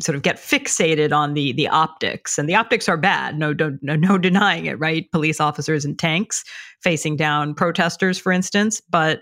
sort 0.02 0.18
of 0.18 0.22
get 0.22 0.36
fixated 0.36 1.14
on 1.14 1.34
the 1.34 1.54
the 1.54 1.70
optics, 1.70 2.38
and 2.38 2.50
the 2.50 2.56
optics 2.56 2.90
are 2.90 2.98
bad. 2.98 3.40
No, 3.40 3.54
no, 3.54 3.96
no 3.96 4.18
denying 4.18 4.66
it. 4.66 4.78
Right, 4.78 5.10
police 5.14 5.40
officers 5.40 5.86
in 5.86 5.96
tanks 5.96 6.44
facing 6.82 7.16
down 7.16 7.56
protesters, 7.56 8.20
for 8.20 8.34
instance, 8.34 8.82
but 8.90 9.22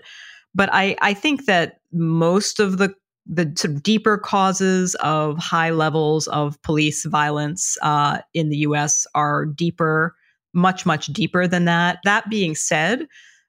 but 0.56 0.68
I 0.72 0.96
I 1.00 1.14
think 1.14 1.46
that 1.46 1.78
most 1.92 2.58
of 2.58 2.78
the 2.78 2.92
the 3.26 3.52
sort 3.56 3.74
of 3.74 3.82
deeper 3.82 4.18
causes 4.18 4.94
of 4.96 5.38
high 5.38 5.70
levels 5.70 6.26
of 6.28 6.60
police 6.62 7.04
violence 7.04 7.78
uh, 7.82 8.18
in 8.34 8.48
the 8.48 8.58
US 8.58 9.06
are 9.14 9.46
deeper, 9.46 10.14
much, 10.52 10.84
much 10.84 11.06
deeper 11.06 11.46
than 11.46 11.64
that. 11.66 11.98
That 12.04 12.28
being 12.28 12.54
said, 12.54 13.06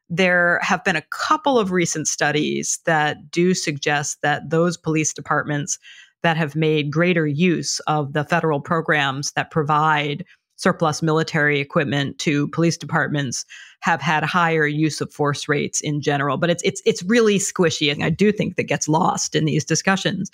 there 0.10 0.60
have 0.62 0.84
been 0.84 0.96
a 0.96 1.04
couple 1.10 1.58
of 1.58 1.72
recent 1.72 2.08
studies 2.08 2.80
that 2.86 3.32
do 3.32 3.54
suggest 3.54 4.20
that 4.22 4.50
those 4.50 4.78
police 4.78 5.14
departments 5.14 5.80
that 6.22 6.38
have 6.38 6.56
made 6.56 6.92
greater 6.92 7.28
use 7.28 7.80
of 7.82 8.14
the 8.14 8.24
federal 8.24 8.62
programs 8.62 9.32
that 9.32 9.52
provide 9.52 10.24
surplus 10.56 11.02
military 11.02 11.60
equipment 11.60 12.20
to 12.20 12.48
police 12.50 12.78
departments 12.78 13.46
have 13.82 14.02
had 14.02 14.24
higher 14.24 14.66
use 14.66 15.02
of 15.02 15.12
force 15.12 15.48
rates 15.48 15.82
in 15.82 16.02
general. 16.02 16.38
But 16.38 16.50
it's 16.50 16.64
it's 16.64 16.82
it's 16.86 17.04
really 17.04 17.38
squishy, 17.38 17.92
and 17.92 18.04
I 18.04 18.10
do 18.10 18.32
think 18.32 18.56
that 18.56 18.64
gets 18.64 18.88
lost 18.88 19.36
in 19.36 19.46
these 19.46 19.66
discussions. 19.66 20.32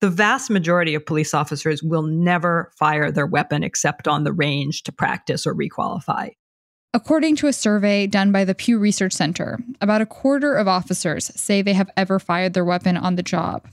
The 0.00 0.10
vast 0.10 0.50
majority 0.50 0.94
of 0.94 1.06
police 1.06 1.32
officers 1.32 1.82
will 1.82 2.02
never 2.02 2.72
fire 2.76 3.12
their 3.12 3.26
weapon 3.26 3.62
except 3.62 4.08
on 4.08 4.24
the 4.24 4.32
range 4.32 4.82
to 4.82 4.92
practice 4.92 5.46
or 5.46 5.54
requalify. 5.54 6.32
According 6.94 7.36
to 7.36 7.46
a 7.46 7.52
survey 7.54 8.06
done 8.06 8.32
by 8.32 8.44
the 8.44 8.54
Pew 8.54 8.78
Research 8.78 9.14
Center, 9.14 9.58
about 9.80 10.02
a 10.02 10.06
quarter 10.06 10.54
of 10.54 10.68
officers 10.68 11.30
say 11.36 11.62
they 11.62 11.72
have 11.72 11.88
ever 11.96 12.18
fired 12.18 12.52
their 12.52 12.64
weapon 12.64 12.96
on 12.98 13.16
the 13.16 13.22
job. 13.22 13.66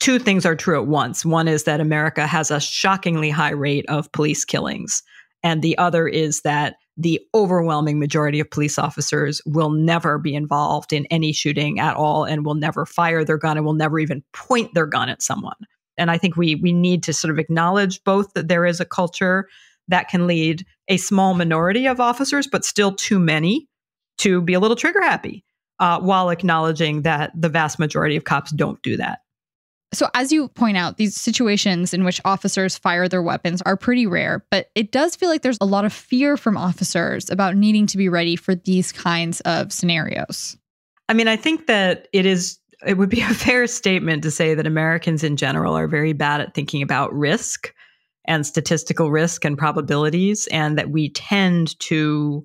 Two 0.00 0.18
things 0.18 0.46
are 0.46 0.56
true 0.56 0.80
at 0.80 0.88
once. 0.88 1.24
One 1.26 1.46
is 1.46 1.64
that 1.64 1.80
America 1.80 2.26
has 2.26 2.50
a 2.50 2.58
shockingly 2.58 3.28
high 3.28 3.50
rate 3.50 3.84
of 3.88 4.10
police 4.12 4.46
killings, 4.46 5.02
and 5.42 5.60
the 5.62 5.76
other 5.76 6.08
is 6.08 6.40
that 6.40 6.76
the 6.96 7.20
overwhelming 7.34 7.98
majority 7.98 8.40
of 8.40 8.50
police 8.50 8.78
officers 8.78 9.40
will 9.46 9.70
never 9.70 10.18
be 10.18 10.34
involved 10.34 10.92
in 10.92 11.06
any 11.06 11.32
shooting 11.32 11.78
at 11.78 11.96
all 11.96 12.24
and 12.24 12.44
will 12.44 12.54
never 12.54 12.84
fire 12.84 13.24
their 13.24 13.38
gun 13.38 13.56
and 13.56 13.64
will 13.64 13.74
never 13.74 13.98
even 13.98 14.22
point 14.32 14.72
their 14.74 14.86
gun 14.86 15.08
at 15.08 15.22
someone. 15.22 15.56
And 15.96 16.10
I 16.10 16.16
think 16.18 16.36
we 16.36 16.54
we 16.54 16.72
need 16.72 17.02
to 17.04 17.12
sort 17.12 17.30
of 17.30 17.38
acknowledge 17.38 18.02
both 18.04 18.32
that 18.32 18.48
there 18.48 18.64
is 18.64 18.80
a 18.80 18.86
culture 18.86 19.48
that 19.88 20.08
can 20.08 20.26
lead 20.26 20.64
a 20.88 20.96
small 20.96 21.34
minority 21.34 21.86
of 21.86 22.00
officers, 22.00 22.46
but 22.46 22.64
still 22.64 22.94
too 22.94 23.18
many 23.18 23.68
to 24.18 24.40
be 24.40 24.54
a 24.54 24.60
little 24.60 24.76
trigger 24.76 25.02
happy, 25.02 25.44
uh, 25.78 26.00
while 26.00 26.30
acknowledging 26.30 27.02
that 27.02 27.32
the 27.34 27.48
vast 27.48 27.78
majority 27.78 28.16
of 28.16 28.24
cops 28.24 28.50
don't 28.50 28.82
do 28.82 28.96
that. 28.96 29.20
So, 29.92 30.08
as 30.14 30.30
you 30.30 30.48
point 30.48 30.76
out, 30.76 30.98
these 30.98 31.16
situations 31.16 31.92
in 31.92 32.04
which 32.04 32.20
officers 32.24 32.78
fire 32.78 33.08
their 33.08 33.22
weapons 33.22 33.60
are 33.62 33.76
pretty 33.76 34.06
rare, 34.06 34.44
but 34.50 34.70
it 34.76 34.92
does 34.92 35.16
feel 35.16 35.28
like 35.28 35.42
there's 35.42 35.58
a 35.60 35.66
lot 35.66 35.84
of 35.84 35.92
fear 35.92 36.36
from 36.36 36.56
officers 36.56 37.28
about 37.28 37.56
needing 37.56 37.86
to 37.88 37.96
be 37.96 38.08
ready 38.08 38.36
for 38.36 38.54
these 38.54 38.92
kinds 38.92 39.40
of 39.40 39.72
scenarios. 39.72 40.56
I 41.08 41.14
mean, 41.14 41.26
I 41.26 41.34
think 41.34 41.66
that 41.66 42.06
it 42.12 42.24
is, 42.24 42.58
it 42.86 42.98
would 42.98 43.08
be 43.08 43.20
a 43.20 43.34
fair 43.34 43.66
statement 43.66 44.22
to 44.22 44.30
say 44.30 44.54
that 44.54 44.66
Americans 44.66 45.24
in 45.24 45.36
general 45.36 45.76
are 45.76 45.88
very 45.88 46.12
bad 46.12 46.40
at 46.40 46.54
thinking 46.54 46.82
about 46.82 47.12
risk 47.12 47.74
and 48.26 48.46
statistical 48.46 49.10
risk 49.10 49.44
and 49.44 49.58
probabilities, 49.58 50.46
and 50.52 50.78
that 50.78 50.90
we 50.90 51.08
tend 51.08 51.76
to 51.80 52.44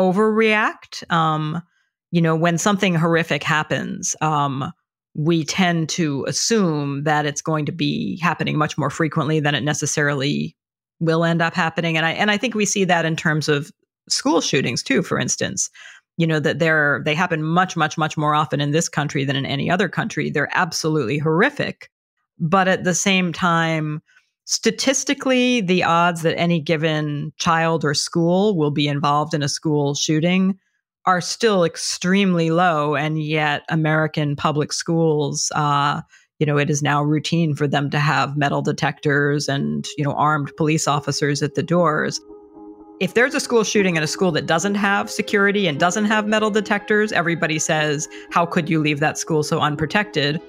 overreact. 0.00 1.08
Um, 1.12 1.62
you 2.10 2.20
know, 2.20 2.34
when 2.34 2.58
something 2.58 2.94
horrific 2.96 3.44
happens, 3.44 4.16
um, 4.20 4.72
we 5.16 5.44
tend 5.44 5.88
to 5.88 6.24
assume 6.28 7.04
that 7.04 7.24
it's 7.24 7.40
going 7.40 7.64
to 7.64 7.72
be 7.72 8.18
happening 8.20 8.58
much 8.58 8.76
more 8.76 8.90
frequently 8.90 9.40
than 9.40 9.54
it 9.54 9.62
necessarily 9.62 10.54
will 11.00 11.24
end 11.24 11.40
up 11.40 11.54
happening. 11.54 11.96
And 11.96 12.04
I 12.04 12.12
and 12.12 12.30
I 12.30 12.36
think 12.36 12.54
we 12.54 12.66
see 12.66 12.84
that 12.84 13.06
in 13.06 13.16
terms 13.16 13.48
of 13.48 13.72
school 14.10 14.42
shootings 14.42 14.82
too, 14.82 15.02
for 15.02 15.18
instance. 15.18 15.70
You 16.18 16.26
know, 16.26 16.40
that 16.40 16.58
they're 16.58 17.02
they 17.04 17.14
happen 17.14 17.42
much, 17.42 17.76
much, 17.76 17.98
much 17.98 18.16
more 18.16 18.34
often 18.34 18.60
in 18.60 18.70
this 18.70 18.88
country 18.88 19.24
than 19.24 19.36
in 19.36 19.46
any 19.46 19.70
other 19.70 19.88
country. 19.88 20.30
They're 20.30 20.50
absolutely 20.52 21.18
horrific. 21.18 21.90
But 22.38 22.68
at 22.68 22.84
the 22.84 22.94
same 22.94 23.32
time, 23.32 24.02
statistically, 24.44 25.62
the 25.62 25.82
odds 25.82 26.22
that 26.22 26.38
any 26.38 26.60
given 26.60 27.32
child 27.38 27.84
or 27.84 27.94
school 27.94 28.56
will 28.56 28.70
be 28.70 28.86
involved 28.86 29.32
in 29.32 29.42
a 29.42 29.48
school 29.48 29.94
shooting 29.94 30.58
are 31.06 31.20
still 31.20 31.64
extremely 31.64 32.50
low, 32.50 32.96
and 32.96 33.22
yet 33.22 33.62
American 33.68 34.34
public 34.34 34.72
schools, 34.72 35.52
uh, 35.54 36.00
you 36.38 36.46
know, 36.46 36.58
it 36.58 36.68
is 36.68 36.82
now 36.82 37.02
routine 37.02 37.54
for 37.54 37.68
them 37.68 37.88
to 37.90 37.98
have 37.98 38.36
metal 38.36 38.60
detectors 38.60 39.48
and 39.48 39.86
you 39.96 40.04
know 40.04 40.12
armed 40.12 40.52
police 40.56 40.88
officers 40.88 41.42
at 41.42 41.54
the 41.54 41.62
doors. 41.62 42.20
If 42.98 43.14
there's 43.14 43.34
a 43.34 43.40
school 43.40 43.62
shooting 43.62 43.96
in 43.96 44.02
a 44.02 44.06
school 44.06 44.32
that 44.32 44.46
doesn't 44.46 44.74
have 44.74 45.10
security 45.10 45.66
and 45.66 45.78
doesn't 45.78 46.06
have 46.06 46.26
metal 46.26 46.50
detectors, 46.50 47.12
everybody 47.12 47.58
says, 47.58 48.08
"How 48.30 48.44
could 48.44 48.68
you 48.68 48.80
leave 48.80 49.00
that 49.00 49.16
school 49.16 49.42
so 49.42 49.60
unprotected?" 49.60 50.40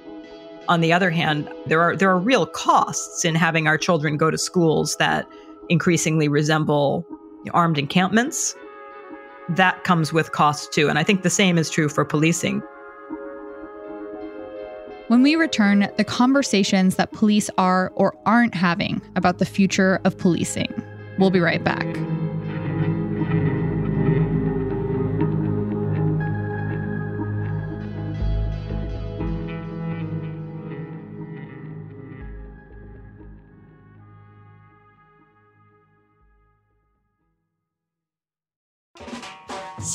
On 0.68 0.82
the 0.82 0.92
other 0.92 1.12
hand, 1.12 1.50
there 1.68 1.82
are 1.82 1.96
there 1.96 2.10
are 2.10 2.20
real 2.20 2.46
costs 2.46 3.24
in 3.24 3.36
having 3.36 3.68
our 3.68 3.78
children 3.78 4.18
go 4.18 4.32
to 4.32 4.38
schools 4.38 4.96
that 4.98 5.28
increasingly 5.70 6.28
resemble 6.28 7.06
armed 7.54 7.78
encampments 7.78 8.56
that 9.50 9.84
comes 9.84 10.12
with 10.12 10.32
costs 10.32 10.68
too. 10.74 10.90
And 10.90 11.00
I 11.00 11.04
think 11.04 11.24
the 11.24 11.30
same 11.30 11.58
is 11.58 11.70
true 11.70 11.90
for 11.90 12.04
policing. 12.04 12.62
When 15.08 15.22
we 15.22 15.36
return, 15.36 15.90
the 15.96 16.04
conversations 16.04 16.98
that 16.98 17.14
police 17.14 17.50
are 17.58 17.94
or 17.96 18.14
aren't 18.26 18.54
having 18.54 19.02
about 19.16 19.38
the 19.38 19.46
future 19.46 20.02
of 20.04 20.18
policing. 20.18 20.74
We'll 21.18 21.32
be 21.32 21.40
right 21.40 21.64
back. 21.64 21.86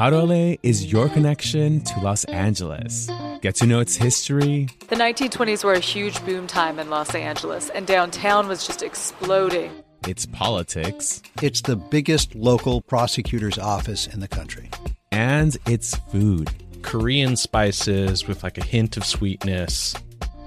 How 0.00 0.08
to 0.08 0.22
LA 0.22 0.54
is 0.62 0.90
your 0.90 1.10
connection 1.10 1.82
to 1.82 2.00
Los 2.00 2.24
Angeles. 2.24 3.10
Get 3.42 3.56
to 3.56 3.66
know 3.66 3.80
its 3.80 3.96
history. 3.96 4.66
The 4.88 4.96
1920s 4.96 5.62
were 5.62 5.74
a 5.74 5.78
huge 5.78 6.24
boom 6.24 6.46
time 6.46 6.78
in 6.78 6.88
Los 6.88 7.14
Angeles, 7.14 7.68
and 7.68 7.86
downtown 7.86 8.48
was 8.48 8.66
just 8.66 8.82
exploding. 8.82 9.70
Its 10.08 10.24
politics. 10.24 11.20
It's 11.42 11.60
the 11.60 11.76
biggest 11.76 12.34
local 12.34 12.80
prosecutor's 12.80 13.58
office 13.58 14.06
in 14.06 14.20
the 14.20 14.26
country. 14.26 14.70
And 15.12 15.58
its 15.66 15.94
food. 16.10 16.50
Korean 16.80 17.36
spices 17.36 18.26
with 18.26 18.42
like 18.42 18.56
a 18.56 18.64
hint 18.64 18.96
of 18.96 19.04
sweetness. 19.04 19.94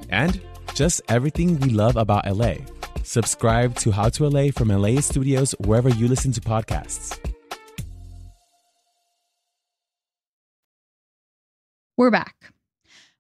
And 0.10 0.42
just 0.74 1.00
everything 1.10 1.60
we 1.60 1.70
love 1.70 1.96
about 1.96 2.26
LA. 2.26 2.56
Subscribe 3.04 3.76
to 3.76 3.92
How 3.92 4.10
to 4.10 4.28
LA 4.28 4.50
from 4.50 4.70
LAist 4.70 5.10
Studios 5.10 5.52
wherever 5.60 5.90
you 5.90 6.08
listen 6.08 6.32
to 6.32 6.42
podcasts. 6.42 7.20
We're 11.96 12.10
back. 12.10 12.52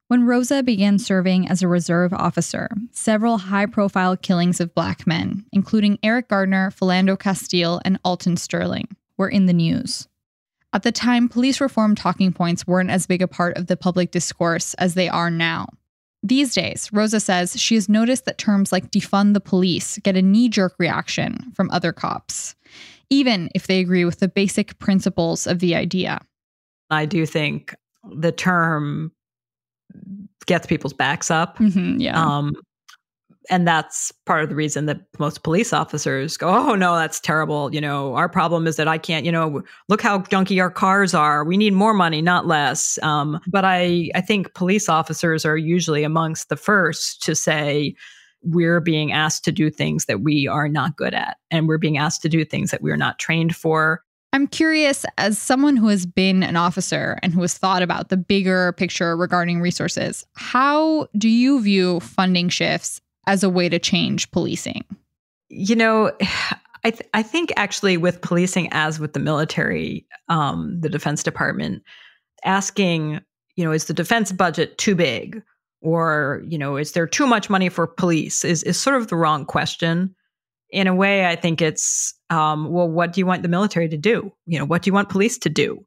When 0.07 0.25
Rosa 0.25 0.63
began 0.63 0.97
serving 0.97 1.47
as 1.47 1.61
a 1.61 1.67
reserve 1.67 2.11
officer, 2.11 2.69
several 2.91 3.37
high 3.37 3.67
profile 3.67 4.17
killings 4.17 4.59
of 4.59 4.73
black 4.73 5.05
men, 5.05 5.45
including 5.51 5.99
Eric 6.01 6.29
Garner, 6.29 6.71
Philando 6.71 7.17
Castile, 7.17 7.81
and 7.85 7.99
Alton 8.03 8.35
Sterling, 8.35 8.87
were 9.15 9.29
in 9.29 9.45
the 9.45 9.53
news. 9.53 10.07
At 10.73 10.81
the 10.81 10.91
time, 10.91 11.29
police 11.29 11.61
reform 11.61 11.93
talking 11.93 12.33
points 12.33 12.65
weren't 12.65 12.89
as 12.89 13.05
big 13.05 13.21
a 13.21 13.27
part 13.27 13.57
of 13.57 13.67
the 13.67 13.77
public 13.77 14.09
discourse 14.09 14.73
as 14.75 14.95
they 14.95 15.07
are 15.07 15.29
now. 15.29 15.67
These 16.23 16.55
days, 16.55 16.89
Rosa 16.91 17.19
says 17.19 17.59
she 17.61 17.75
has 17.75 17.87
noticed 17.87 18.25
that 18.25 18.39
terms 18.39 18.71
like 18.71 18.89
defund 18.89 19.35
the 19.35 19.39
police 19.39 19.99
get 19.99 20.17
a 20.17 20.21
knee 20.23 20.49
jerk 20.49 20.73
reaction 20.79 21.51
from 21.53 21.69
other 21.69 21.93
cops, 21.93 22.55
even 23.11 23.49
if 23.53 23.67
they 23.67 23.81
agree 23.81 24.03
with 24.03 24.19
the 24.19 24.27
basic 24.27 24.79
principles 24.79 25.45
of 25.45 25.59
the 25.59 25.75
idea. 25.75 26.21
I 26.89 27.05
do 27.05 27.27
think 27.27 27.75
the 28.03 28.31
term 28.31 29.11
gets 30.45 30.65
people's 30.67 30.93
backs 30.93 31.31
up. 31.31 31.57
Mm-hmm, 31.57 31.99
yeah. 31.99 32.19
Um, 32.19 32.55
and 33.49 33.67
that's 33.67 34.11
part 34.25 34.43
of 34.43 34.49
the 34.49 34.55
reason 34.55 34.85
that 34.85 35.01
most 35.19 35.43
police 35.43 35.73
officers 35.73 36.37
go, 36.37 36.47
"Oh 36.47 36.75
no, 36.75 36.95
that's 36.95 37.19
terrible." 37.19 37.73
You 37.73 37.81
know, 37.81 38.15
our 38.15 38.29
problem 38.29 38.67
is 38.67 38.77
that 38.77 38.87
I 38.87 38.97
can't. 38.97 39.25
You 39.25 39.31
know, 39.31 39.61
look 39.89 40.01
how 40.01 40.19
junky 40.19 40.61
our 40.61 40.71
cars 40.71 41.13
are. 41.13 41.43
We 41.43 41.57
need 41.57 41.73
more 41.73 41.93
money, 41.93 42.21
not 42.21 42.47
less. 42.47 42.97
Um, 43.03 43.39
but 43.47 43.65
I, 43.65 44.11
I 44.15 44.21
think 44.21 44.53
police 44.53 44.87
officers 44.87 45.45
are 45.45 45.57
usually 45.57 46.03
amongst 46.03 46.49
the 46.49 46.55
first 46.55 47.21
to 47.23 47.35
say 47.35 47.95
we're 48.43 48.79
being 48.79 49.11
asked 49.11 49.45
to 49.45 49.51
do 49.51 49.69
things 49.69 50.05
that 50.05 50.21
we 50.21 50.47
are 50.47 50.69
not 50.69 50.95
good 50.95 51.13
at, 51.13 51.37
and 51.51 51.67
we're 51.67 51.77
being 51.77 51.97
asked 51.97 52.21
to 52.21 52.29
do 52.29 52.45
things 52.45 52.71
that 52.71 52.81
we're 52.81 52.97
not 52.97 53.19
trained 53.19 53.55
for. 53.55 54.03
I'm 54.33 54.47
curious, 54.47 55.05
as 55.19 55.37
someone 55.37 55.77
who 55.77 55.89
has 55.89 56.07
been 56.07 56.41
an 56.41 56.55
officer 56.55 57.19
and 57.21 57.31
who 57.31 57.41
has 57.41 57.55
thought 57.55 57.83
about 57.83 58.09
the 58.09 58.17
bigger 58.17 58.73
picture 58.73 59.15
regarding 59.15 59.61
resources, 59.61 60.25
how 60.33 61.07
do 61.15 61.29
you 61.29 61.61
view 61.61 61.99
funding 61.99 62.49
shifts 62.49 62.99
as 63.27 63.43
a 63.43 63.49
way 63.49 63.69
to 63.69 63.77
change 63.77 64.31
policing? 64.31 64.83
You 65.49 65.75
know, 65.75 66.11
I, 66.83 66.91
th- 66.91 67.07
I 67.13 67.21
think 67.21 67.53
actually 67.57 67.95
with 67.95 68.21
policing, 68.21 68.69
as 68.71 68.99
with 68.99 69.13
the 69.13 69.19
military, 69.19 70.07
um, 70.29 70.81
the 70.81 70.89
Defense 70.89 71.21
Department, 71.21 71.83
asking, 72.43 73.21
you 73.55 73.63
know, 73.63 73.71
is 73.71 73.85
the 73.85 73.93
defense 73.93 74.31
budget 74.31 74.79
too 74.79 74.95
big? 74.95 75.43
Or, 75.81 76.41
you 76.47 76.57
know, 76.57 76.75
is 76.77 76.93
there 76.93 77.05
too 77.05 77.27
much 77.27 77.51
money 77.51 77.69
for 77.69 77.85
police? 77.85 78.43
Is, 78.43 78.63
is 78.63 78.79
sort 78.79 78.95
of 78.95 79.09
the 79.09 79.15
wrong 79.15 79.45
question 79.45 80.15
in 80.73 80.87
a 80.87 80.95
way, 80.95 81.27
I 81.27 81.35
think 81.35 81.61
it's, 81.61 82.15
um, 82.31 82.71
well, 82.71 82.89
what 82.89 83.13
do 83.13 83.21
you 83.21 83.27
want 83.27 83.43
the 83.43 83.47
military 83.47 83.87
to 83.87 83.97
do? 83.97 84.33
You 84.47 84.57
know, 84.57 84.65
what 84.65 84.81
do 84.81 84.89
you 84.89 84.93
want 84.93 85.09
police 85.09 85.37
to 85.37 85.49
do? 85.49 85.85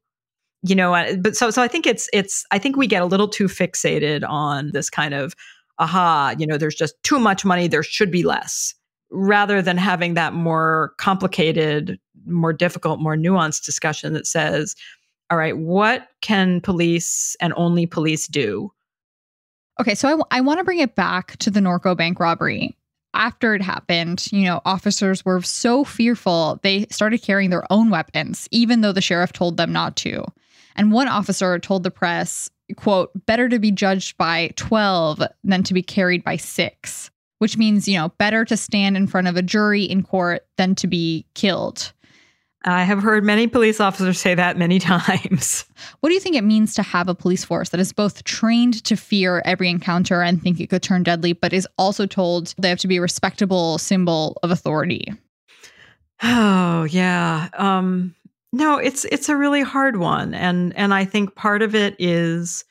You 0.63 0.75
know, 0.75 1.17
but 1.19 1.35
so, 1.35 1.51
so 1.51 1.61
I 1.61 1.67
think 1.67 1.85
it's, 1.85 2.09
it's, 2.13 2.45
I 2.51 2.57
think 2.57 2.77
we 2.77 2.87
get 2.87 3.01
a 3.01 3.05
little 3.05 3.27
too 3.27 3.45
fixated 3.45 4.27
on 4.27 4.71
this 4.71 4.89
kind 4.89 5.13
of, 5.13 5.35
aha, 5.77 6.35
you 6.39 6.47
know, 6.47 6.57
there's 6.57 6.73
just 6.73 6.95
too 7.03 7.19
much 7.19 7.43
money, 7.43 7.67
there 7.67 7.83
should 7.83 8.11
be 8.11 8.23
less, 8.23 8.73
rather 9.11 9.61
than 9.61 9.77
having 9.77 10.13
that 10.13 10.33
more 10.33 10.93
complicated, 10.97 11.99
more 12.25 12.53
difficult, 12.53 13.01
more 13.01 13.17
nuanced 13.17 13.65
discussion 13.65 14.13
that 14.13 14.25
says, 14.25 14.73
all 15.29 15.37
right, 15.37 15.57
what 15.57 16.07
can 16.21 16.61
police 16.61 17.35
and 17.41 17.53
only 17.57 17.85
police 17.85 18.25
do? 18.25 18.71
Okay, 19.81 19.95
so 19.95 20.07
I, 20.07 20.11
w- 20.11 20.25
I 20.31 20.39
want 20.39 20.59
to 20.59 20.63
bring 20.63 20.79
it 20.79 20.95
back 20.95 21.35
to 21.37 21.51
the 21.51 21.59
Norco 21.59 21.95
bank 21.95 22.21
robbery 22.21 22.75
after 23.13 23.55
it 23.55 23.61
happened, 23.61 24.27
you 24.31 24.43
know, 24.43 24.61
officers 24.65 25.25
were 25.25 25.41
so 25.41 25.83
fearful, 25.83 26.59
they 26.63 26.85
started 26.89 27.21
carrying 27.21 27.49
their 27.49 27.71
own 27.71 27.89
weapons, 27.89 28.47
even 28.51 28.81
though 28.81 28.91
the 28.91 29.01
sheriff 29.01 29.33
told 29.33 29.57
them 29.57 29.71
not 29.71 29.95
to. 29.97 30.23
And 30.75 30.91
one 30.91 31.07
officer 31.07 31.57
told 31.57 31.83
the 31.83 31.91
press, 31.91 32.49
quote, 32.75 33.09
better 33.25 33.49
to 33.49 33.59
be 33.59 33.71
judged 33.71 34.17
by 34.17 34.51
12 34.55 35.23
than 35.43 35.63
to 35.63 35.73
be 35.73 35.81
carried 35.81 36.23
by 36.23 36.35
six, 36.37 37.09
which 37.39 37.57
means, 37.57 37.87
you 37.87 37.97
know, 37.97 38.09
better 38.19 38.45
to 38.45 38.55
stand 38.55 38.95
in 38.95 39.07
front 39.07 39.27
of 39.27 39.35
a 39.35 39.41
jury 39.41 39.83
in 39.83 40.03
court 40.03 40.45
than 40.57 40.75
to 40.75 40.87
be 40.87 41.25
killed. 41.33 41.93
I 42.67 42.83
have 42.83 43.01
heard 43.01 43.23
many 43.23 43.47
police 43.47 43.79
officers 43.79 44.19
say 44.19 44.35
that 44.35 44.57
many 44.57 44.77
times. 44.79 45.65
What 46.01 46.09
do 46.09 46.15
you 46.15 46.19
think 46.19 46.35
it 46.35 46.43
means 46.43 46.73
to 46.75 46.83
have 46.83 47.07
a 47.07 47.15
police 47.15 47.45
force 47.45 47.69
that 47.69 47.79
is 47.79 47.93
both 47.93 48.23
trained 48.23 48.83
to 48.83 48.95
fear 48.97 49.41
every 49.45 49.69
encounter 49.69 50.21
and 50.21 50.41
think 50.41 50.59
it 50.59 50.69
could 50.69 50.83
turn 50.83 51.03
deadly, 51.03 51.33
but 51.33 51.53
is 51.53 51.67
also 51.77 52.05
told 52.05 52.53
they 52.57 52.69
have 52.69 52.79
to 52.79 52.87
be 52.87 52.97
a 52.97 53.01
respectable 53.01 53.77
symbol 53.77 54.37
of 54.43 54.51
authority? 54.51 55.13
Oh, 56.21 56.83
yeah. 56.85 57.49
Um, 57.53 58.15
no, 58.51 58.77
it's 58.77 59.05
it's 59.05 59.29
a 59.29 59.35
really 59.35 59.61
hard 59.61 59.97
one. 59.97 60.33
And 60.33 60.75
and 60.75 60.93
I 60.93 61.05
think 61.05 61.35
part 61.35 61.61
of 61.61 61.75
it 61.75 61.95
is 61.99 62.65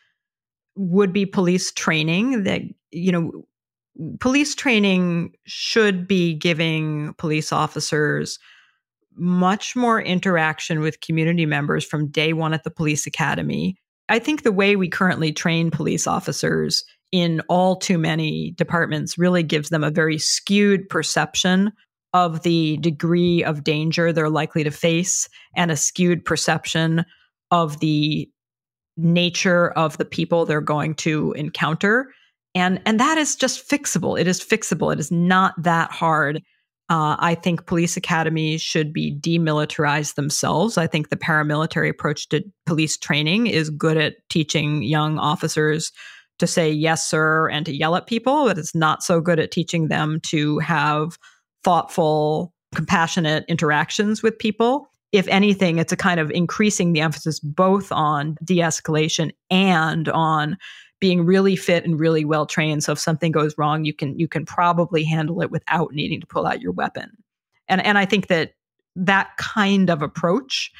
would 0.74 1.12
be 1.12 1.24
police 1.24 1.72
training 1.72 2.44
that 2.44 2.62
you 2.90 3.12
know 3.12 3.46
police 4.20 4.54
training 4.54 5.34
should 5.46 6.06
be 6.06 6.34
giving 6.34 7.14
police 7.14 7.52
officers 7.52 8.38
much 9.16 9.74
more 9.74 10.00
interaction 10.00 10.80
with 10.80 11.00
community 11.00 11.46
members 11.46 11.84
from 11.84 12.08
day 12.08 12.32
one 12.32 12.52
at 12.54 12.64
the 12.64 12.70
police 12.70 13.06
academy. 13.06 13.76
I 14.08 14.18
think 14.18 14.42
the 14.42 14.52
way 14.52 14.76
we 14.76 14.88
currently 14.88 15.32
train 15.32 15.70
police 15.70 16.06
officers 16.06 16.84
in 17.12 17.40
all 17.48 17.76
too 17.76 17.98
many 17.98 18.52
departments 18.52 19.18
really 19.18 19.42
gives 19.42 19.68
them 19.68 19.84
a 19.84 19.90
very 19.90 20.18
skewed 20.18 20.88
perception 20.88 21.72
of 22.12 22.42
the 22.42 22.76
degree 22.78 23.44
of 23.44 23.64
danger 23.64 24.12
they're 24.12 24.30
likely 24.30 24.64
to 24.64 24.70
face 24.70 25.28
and 25.54 25.70
a 25.70 25.76
skewed 25.76 26.24
perception 26.24 27.04
of 27.50 27.80
the 27.80 28.28
nature 28.96 29.70
of 29.72 29.98
the 29.98 30.04
people 30.04 30.44
they're 30.44 30.60
going 30.60 30.94
to 30.94 31.32
encounter. 31.32 32.12
And 32.54 32.80
and 32.86 32.98
that 32.98 33.18
is 33.18 33.36
just 33.36 33.68
fixable. 33.68 34.18
It 34.18 34.26
is 34.26 34.40
fixable. 34.40 34.92
It 34.92 34.98
is 34.98 35.10
not 35.10 35.54
that 35.62 35.90
hard 35.90 36.42
uh, 36.88 37.16
I 37.18 37.34
think 37.34 37.66
police 37.66 37.96
academies 37.96 38.62
should 38.62 38.92
be 38.92 39.16
demilitarized 39.18 40.14
themselves. 40.14 40.78
I 40.78 40.86
think 40.86 41.08
the 41.08 41.16
paramilitary 41.16 41.88
approach 41.88 42.28
to 42.28 42.44
police 42.64 42.96
training 42.96 43.48
is 43.48 43.70
good 43.70 43.96
at 43.96 44.16
teaching 44.28 44.82
young 44.82 45.18
officers 45.18 45.90
to 46.38 46.46
say 46.46 46.70
yes, 46.70 47.08
sir, 47.08 47.48
and 47.48 47.66
to 47.66 47.74
yell 47.74 47.96
at 47.96 48.06
people, 48.06 48.44
but 48.44 48.58
it's 48.58 48.74
not 48.74 49.02
so 49.02 49.20
good 49.20 49.40
at 49.40 49.50
teaching 49.50 49.88
them 49.88 50.20
to 50.26 50.58
have 50.60 51.18
thoughtful, 51.64 52.52
compassionate 52.74 53.44
interactions 53.48 54.22
with 54.22 54.38
people. 54.38 54.88
If 55.12 55.26
anything, 55.28 55.78
it's 55.78 55.92
a 55.92 55.96
kind 55.96 56.20
of 56.20 56.30
increasing 56.30 56.92
the 56.92 57.00
emphasis 57.00 57.40
both 57.40 57.90
on 57.90 58.36
de 58.44 58.58
escalation 58.58 59.30
and 59.50 60.08
on 60.10 60.56
being 61.00 61.24
really 61.24 61.56
fit 61.56 61.84
and 61.84 62.00
really 62.00 62.24
well 62.24 62.46
trained. 62.46 62.82
So 62.82 62.92
if 62.92 62.98
something 62.98 63.32
goes 63.32 63.56
wrong 63.58 63.84
you 63.84 63.94
can 63.94 64.18
you 64.18 64.28
can 64.28 64.44
probably 64.44 65.04
handle 65.04 65.42
it 65.42 65.50
without 65.50 65.92
needing 65.92 66.20
to 66.20 66.26
pull 66.26 66.46
out 66.46 66.60
your 66.60 66.72
weapon. 66.72 67.10
And 67.68 67.84
and 67.84 67.98
i 67.98 68.04
think 68.04 68.28
that 68.28 68.52
that 68.96 69.36
kind 69.36 69.90
of 69.90 70.02
approach 70.02 70.72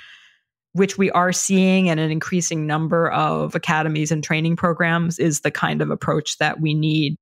which 0.77 0.99
we 0.99 1.11
are 1.13 1.33
seeing 1.33 1.87
in 1.87 1.99
an 1.99 2.11
increasing 2.11 2.67
number 2.67 3.11
of 3.13 3.55
academies 3.55 4.13
and 4.13 4.23
training 4.23 4.57
programs 4.57 5.19
is 5.19 5.41
the 5.41 5.51
kind 5.51 5.81
of 5.81 5.91
approach 5.91 6.37
that 6.37 6.61
we 6.61 6.75
need. 6.75 7.17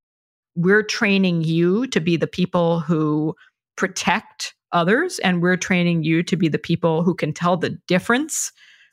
We're 0.57 0.83
training 0.83 1.45
you 1.45 1.87
to 1.89 2.01
be 2.01 2.17
the 2.17 2.27
people 2.27 2.81
who 2.81 3.37
protect 3.77 4.55
others 4.73 5.21
and 5.21 5.41
we're 5.41 5.57
training 5.57 6.03
you 6.03 6.25
to 6.25 6.37
be 6.37 6.49
the 6.49 6.59
people 6.59 7.05
who 7.05 7.15
can 7.15 7.33
tell 7.33 7.57
the 7.57 7.71
difference 7.87 8.51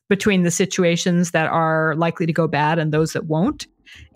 between 0.09 0.43
the 0.43 0.51
situations 0.51 1.31
that 1.31 1.47
are 1.47 1.95
likely 1.95 2.27
to 2.27 2.33
go 2.33 2.47
bad 2.47 2.77
and 2.77 2.93
those 2.93 3.13
that 3.13 3.25
won't 3.25 3.65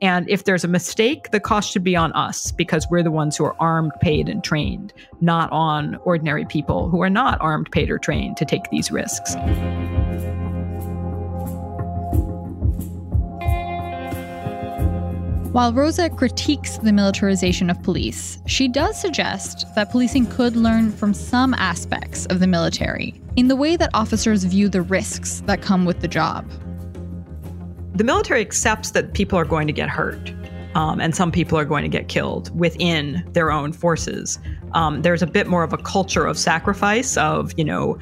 And 0.02 0.30
if 0.30 0.44
there's 0.44 0.64
a 0.64 0.68
mistake, 0.68 1.32
the 1.32 1.40
cost 1.40 1.72
should 1.72 1.84
be 1.84 1.96
on 1.96 2.12
us 2.14 2.52
because 2.52 2.88
we're 2.90 3.04
the 3.04 3.12
ones 3.12 3.38
who 3.38 3.46
are 3.46 3.56
armed, 3.60 3.94
paid, 4.02 4.30
and 4.30 4.44
trained, 4.44 4.94
not 5.22 5.52
on 5.52 5.96
ordinary 6.04 6.46
people 6.46 6.90
who 6.90 7.02
are 7.02 7.10
not 7.10 7.40
armed, 7.42 7.72
paid, 7.72 7.90
or 7.90 7.98
trained 7.98 8.38
to 8.38 8.46
take 8.46 8.70
these 8.72 8.92
risks. 8.92 9.36
While 15.56 15.72
Rosa 15.72 16.10
critiques 16.10 16.80
the 16.80 16.92
militarization 16.92 17.70
of 17.70 17.82
police, 17.82 18.40
she 18.46 18.68
does 18.68 19.00
suggest 19.00 19.66
that 19.74 19.90
policing 19.90 20.26
could 20.26 20.58
learn 20.58 20.92
from 20.92 21.14
some 21.14 21.54
aspects 21.54 22.26
of 22.26 22.42
the 22.42 22.48
military 22.48 23.14
in 23.38 23.48
the 23.48 23.56
way 23.56 23.78
that 23.78 23.92
officers 23.94 24.44
view 24.44 24.68
the 24.68 24.82
risks 24.82 25.42
that 25.46 25.62
come 25.62 25.86
with 25.86 26.02
the 26.02 26.10
job. 26.10 26.46
The 27.96 28.04
military 28.04 28.42
accepts 28.42 28.92
that 28.92 29.14
people 29.14 29.40
are 29.40 29.46
going 29.46 29.68
to 29.68 29.74
get 29.74 29.90
hurt. 29.90 30.34
Um, 30.76 31.00
and 31.00 31.16
some 31.16 31.32
people 31.32 31.58
are 31.58 31.64
going 31.64 31.84
to 31.84 31.90
get 31.90 32.10
killed 32.10 32.54
within 32.60 33.24
their 33.32 33.50
own 33.50 33.72
forces. 33.72 34.38
Um, 34.74 35.02
there's 35.02 35.22
a 35.22 35.28
bit 35.28 35.48
more 35.48 35.64
of 35.64 35.72
a 35.72 35.78
culture 35.78 36.26
of 36.26 36.38
sacrifice, 36.38 37.16
of, 37.16 37.54
you 37.58 37.64
know, 37.64 37.98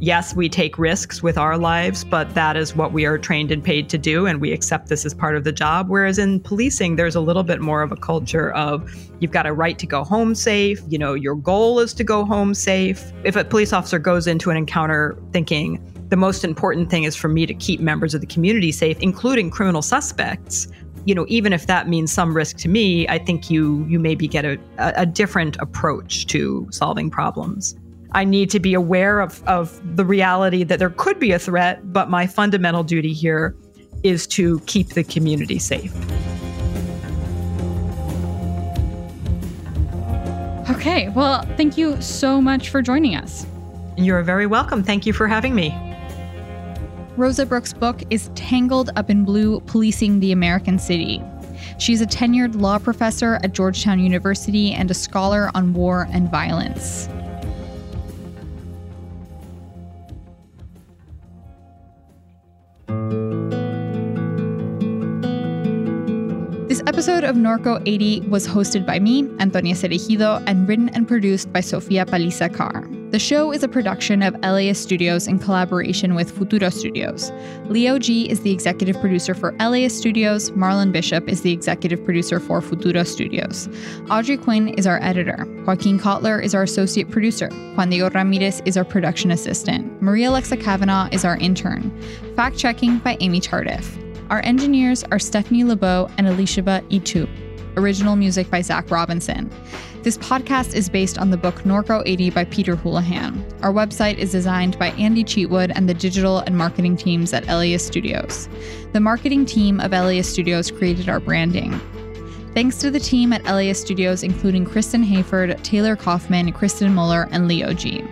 yes, 0.00 0.34
we 0.34 0.48
take 0.48 0.76
risks 0.76 1.22
with 1.22 1.38
our 1.38 1.56
lives, 1.56 2.02
but 2.02 2.34
that 2.34 2.56
is 2.56 2.74
what 2.74 2.92
we 2.92 3.06
are 3.06 3.16
trained 3.16 3.52
and 3.52 3.62
paid 3.62 3.88
to 3.90 3.98
do, 3.98 4.26
and 4.26 4.40
we 4.40 4.52
accept 4.52 4.88
this 4.88 5.06
as 5.06 5.14
part 5.14 5.36
of 5.36 5.44
the 5.44 5.52
job. 5.52 5.88
Whereas 5.88 6.18
in 6.18 6.40
policing, 6.40 6.96
there's 6.96 7.14
a 7.14 7.20
little 7.20 7.44
bit 7.44 7.60
more 7.60 7.82
of 7.82 7.92
a 7.92 7.96
culture 7.96 8.52
of 8.54 8.92
you've 9.20 9.30
got 9.30 9.46
a 9.46 9.52
right 9.52 9.78
to 9.78 9.86
go 9.86 10.02
home 10.02 10.34
safe. 10.34 10.82
You 10.88 10.98
know, 10.98 11.14
your 11.14 11.36
goal 11.36 11.78
is 11.78 11.94
to 11.94 12.02
go 12.02 12.24
home 12.24 12.54
safe. 12.54 13.12
If 13.22 13.36
a 13.36 13.44
police 13.44 13.72
officer 13.72 14.00
goes 14.00 14.26
into 14.26 14.50
an 14.50 14.56
encounter 14.56 15.16
thinking, 15.30 15.80
the 16.08 16.16
most 16.16 16.44
important 16.44 16.90
thing 16.90 17.04
is 17.04 17.16
for 17.16 17.28
me 17.28 17.46
to 17.46 17.54
keep 17.54 17.80
members 17.80 18.14
of 18.14 18.20
the 18.20 18.26
community 18.26 18.72
safe, 18.72 18.98
including 19.00 19.50
criminal 19.50 19.82
suspects. 19.82 20.68
You 21.04 21.14
know, 21.14 21.26
even 21.28 21.52
if 21.52 21.66
that 21.66 21.88
means 21.88 22.12
some 22.12 22.34
risk 22.34 22.56
to 22.58 22.68
me, 22.68 23.08
I 23.08 23.18
think 23.18 23.50
you 23.50 23.84
you 23.88 23.98
maybe 23.98 24.26
get 24.28 24.44
a, 24.44 24.58
a 24.78 25.06
different 25.06 25.56
approach 25.60 26.26
to 26.28 26.66
solving 26.70 27.10
problems. 27.10 27.76
I 28.12 28.24
need 28.24 28.50
to 28.50 28.60
be 28.60 28.72
aware 28.74 29.20
of, 29.20 29.42
of 29.46 29.80
the 29.96 30.04
reality 30.04 30.64
that 30.64 30.78
there 30.78 30.90
could 30.90 31.18
be 31.18 31.32
a 31.32 31.38
threat, 31.38 31.92
but 31.92 32.08
my 32.08 32.26
fundamental 32.26 32.82
duty 32.82 33.12
here 33.12 33.56
is 34.02 34.26
to 34.28 34.60
keep 34.60 34.90
the 34.90 35.04
community 35.04 35.58
safe. 35.58 35.92
Okay, 40.70 41.08
well, 41.10 41.42
thank 41.56 41.76
you 41.76 42.00
so 42.00 42.40
much 42.40 42.70
for 42.70 42.80
joining 42.80 43.16
us. 43.16 43.46
You're 43.96 44.22
very 44.22 44.46
welcome. 44.46 44.82
Thank 44.82 45.04
you 45.04 45.12
for 45.12 45.26
having 45.26 45.54
me. 45.54 45.85
Rosa 47.16 47.46
Brooks' 47.46 47.72
book 47.72 48.02
is 48.10 48.30
Tangled 48.34 48.90
Up 48.94 49.08
in 49.08 49.24
Blue 49.24 49.60
Policing 49.60 50.20
the 50.20 50.32
American 50.32 50.78
City. 50.78 51.22
She's 51.78 52.02
a 52.02 52.06
tenured 52.06 52.60
law 52.60 52.78
professor 52.78 53.36
at 53.42 53.54
Georgetown 53.54 54.00
University 54.00 54.72
and 54.72 54.90
a 54.90 54.94
scholar 54.94 55.50
on 55.54 55.72
war 55.72 56.06
and 56.12 56.30
violence. 56.30 57.08
This 66.68 66.82
episode 66.86 67.24
of 67.24 67.36
Norco 67.36 67.82
80 67.86 68.28
was 68.28 68.46
hosted 68.46 68.84
by 68.84 68.98
me, 68.98 69.26
Antonia 69.40 69.74
Cereijido, 69.74 70.44
and 70.46 70.68
written 70.68 70.90
and 70.90 71.08
produced 71.08 71.50
by 71.50 71.60
Sofia 71.60 72.04
Paliza 72.04 72.54
Carr. 72.54 72.86
The 73.10 73.20
show 73.20 73.52
is 73.52 73.62
a 73.62 73.68
production 73.68 74.20
of 74.20 74.34
LAist 74.42 74.82
Studios 74.82 75.28
in 75.28 75.38
collaboration 75.38 76.16
with 76.16 76.36
Futuro 76.36 76.70
Studios. 76.70 77.30
Leo 77.66 78.00
G 78.00 78.28
is 78.28 78.40
the 78.40 78.50
executive 78.50 79.00
producer 79.00 79.32
for 79.32 79.52
LAist 79.60 79.96
Studios. 79.96 80.50
Marlon 80.50 80.90
Bishop 80.90 81.28
is 81.28 81.42
the 81.42 81.52
executive 81.52 82.04
producer 82.04 82.40
for 82.40 82.60
Futuro 82.60 83.04
Studios. 83.04 83.68
Audrey 84.10 84.36
Quinn 84.36 84.70
is 84.70 84.88
our 84.88 85.00
editor. 85.04 85.46
Joaquin 85.64 86.00
Kotler 86.00 86.42
is 86.42 86.52
our 86.52 86.64
associate 86.64 87.08
producer. 87.08 87.48
Juan 87.76 87.90
Diego 87.90 88.10
Ramirez 88.10 88.60
is 88.64 88.76
our 88.76 88.84
production 88.84 89.30
assistant. 89.30 90.02
Maria 90.02 90.30
Alexa 90.30 90.56
Kavanaugh 90.56 91.08
is 91.12 91.24
our 91.24 91.36
intern. 91.36 91.96
Fact 92.34 92.58
checking 92.58 92.98
by 92.98 93.16
Amy 93.20 93.40
Tardif. 93.40 94.02
Our 94.30 94.40
engineers 94.44 95.04
are 95.12 95.20
Stephanie 95.20 95.62
LeBeau 95.62 96.10
and 96.18 96.26
Elishaba 96.26 96.84
Itu. 96.92 97.28
Original 97.76 98.16
music 98.16 98.50
by 98.50 98.62
Zach 98.62 98.90
Robinson. 98.90 99.50
This 100.02 100.18
podcast 100.18 100.74
is 100.74 100.88
based 100.88 101.18
on 101.18 101.30
the 101.30 101.36
book 101.36 101.56
Norco 101.64 102.02
80 102.06 102.30
by 102.30 102.44
Peter 102.44 102.76
Houlahan. 102.76 103.42
Our 103.62 103.72
website 103.72 104.18
is 104.18 104.32
designed 104.32 104.78
by 104.78 104.90
Andy 104.92 105.24
Cheatwood 105.24 105.72
and 105.74 105.88
the 105.88 105.94
digital 105.94 106.38
and 106.38 106.56
marketing 106.56 106.96
teams 106.96 107.32
at 107.32 107.46
LAist 107.46 107.86
Studios. 107.86 108.48
The 108.92 109.00
marketing 109.00 109.46
team 109.46 109.80
of 109.80 109.90
LAist 109.90 110.32
Studios 110.32 110.70
created 110.70 111.08
our 111.08 111.20
branding. 111.20 111.78
Thanks 112.54 112.78
to 112.78 112.90
the 112.90 113.00
team 113.00 113.32
at 113.32 113.44
LAist 113.44 113.82
Studios, 113.82 114.22
including 114.22 114.64
Kristen 114.64 115.04
Hayford, 115.04 115.62
Taylor 115.62 115.96
Kaufman, 115.96 116.52
Kristen 116.52 116.94
Muller, 116.94 117.28
and 117.30 117.46
Leo 117.46 117.72
G. 117.74 118.02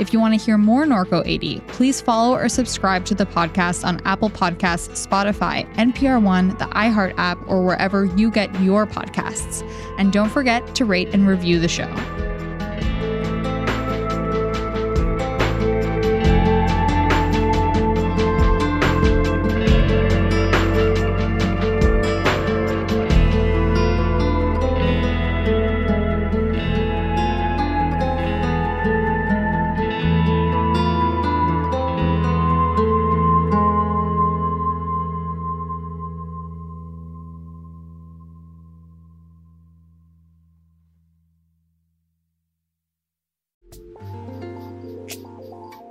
If 0.00 0.12
you 0.12 0.18
want 0.18 0.38
to 0.38 0.44
hear 0.44 0.58
more 0.58 0.84
Norco 0.84 1.22
80, 1.24 1.60
please 1.68 2.00
follow 2.00 2.34
or 2.36 2.48
subscribe 2.48 3.04
to 3.06 3.14
the 3.14 3.26
podcast 3.26 3.84
on 3.84 4.00
Apple 4.04 4.28
Podcasts, 4.30 5.06
Spotify, 5.06 5.72
NPR 5.74 6.20
One, 6.20 6.48
the 6.48 6.66
iHeart 6.66 7.14
app, 7.16 7.38
or 7.46 7.64
wherever 7.64 8.04
you 8.04 8.30
get 8.30 8.52
your 8.60 8.86
podcasts. 8.86 9.62
And 9.98 10.12
don't 10.12 10.30
forget 10.30 10.74
to 10.74 10.84
rate 10.84 11.14
and 11.14 11.28
review 11.28 11.60
the 11.60 11.68
show. 11.68 12.33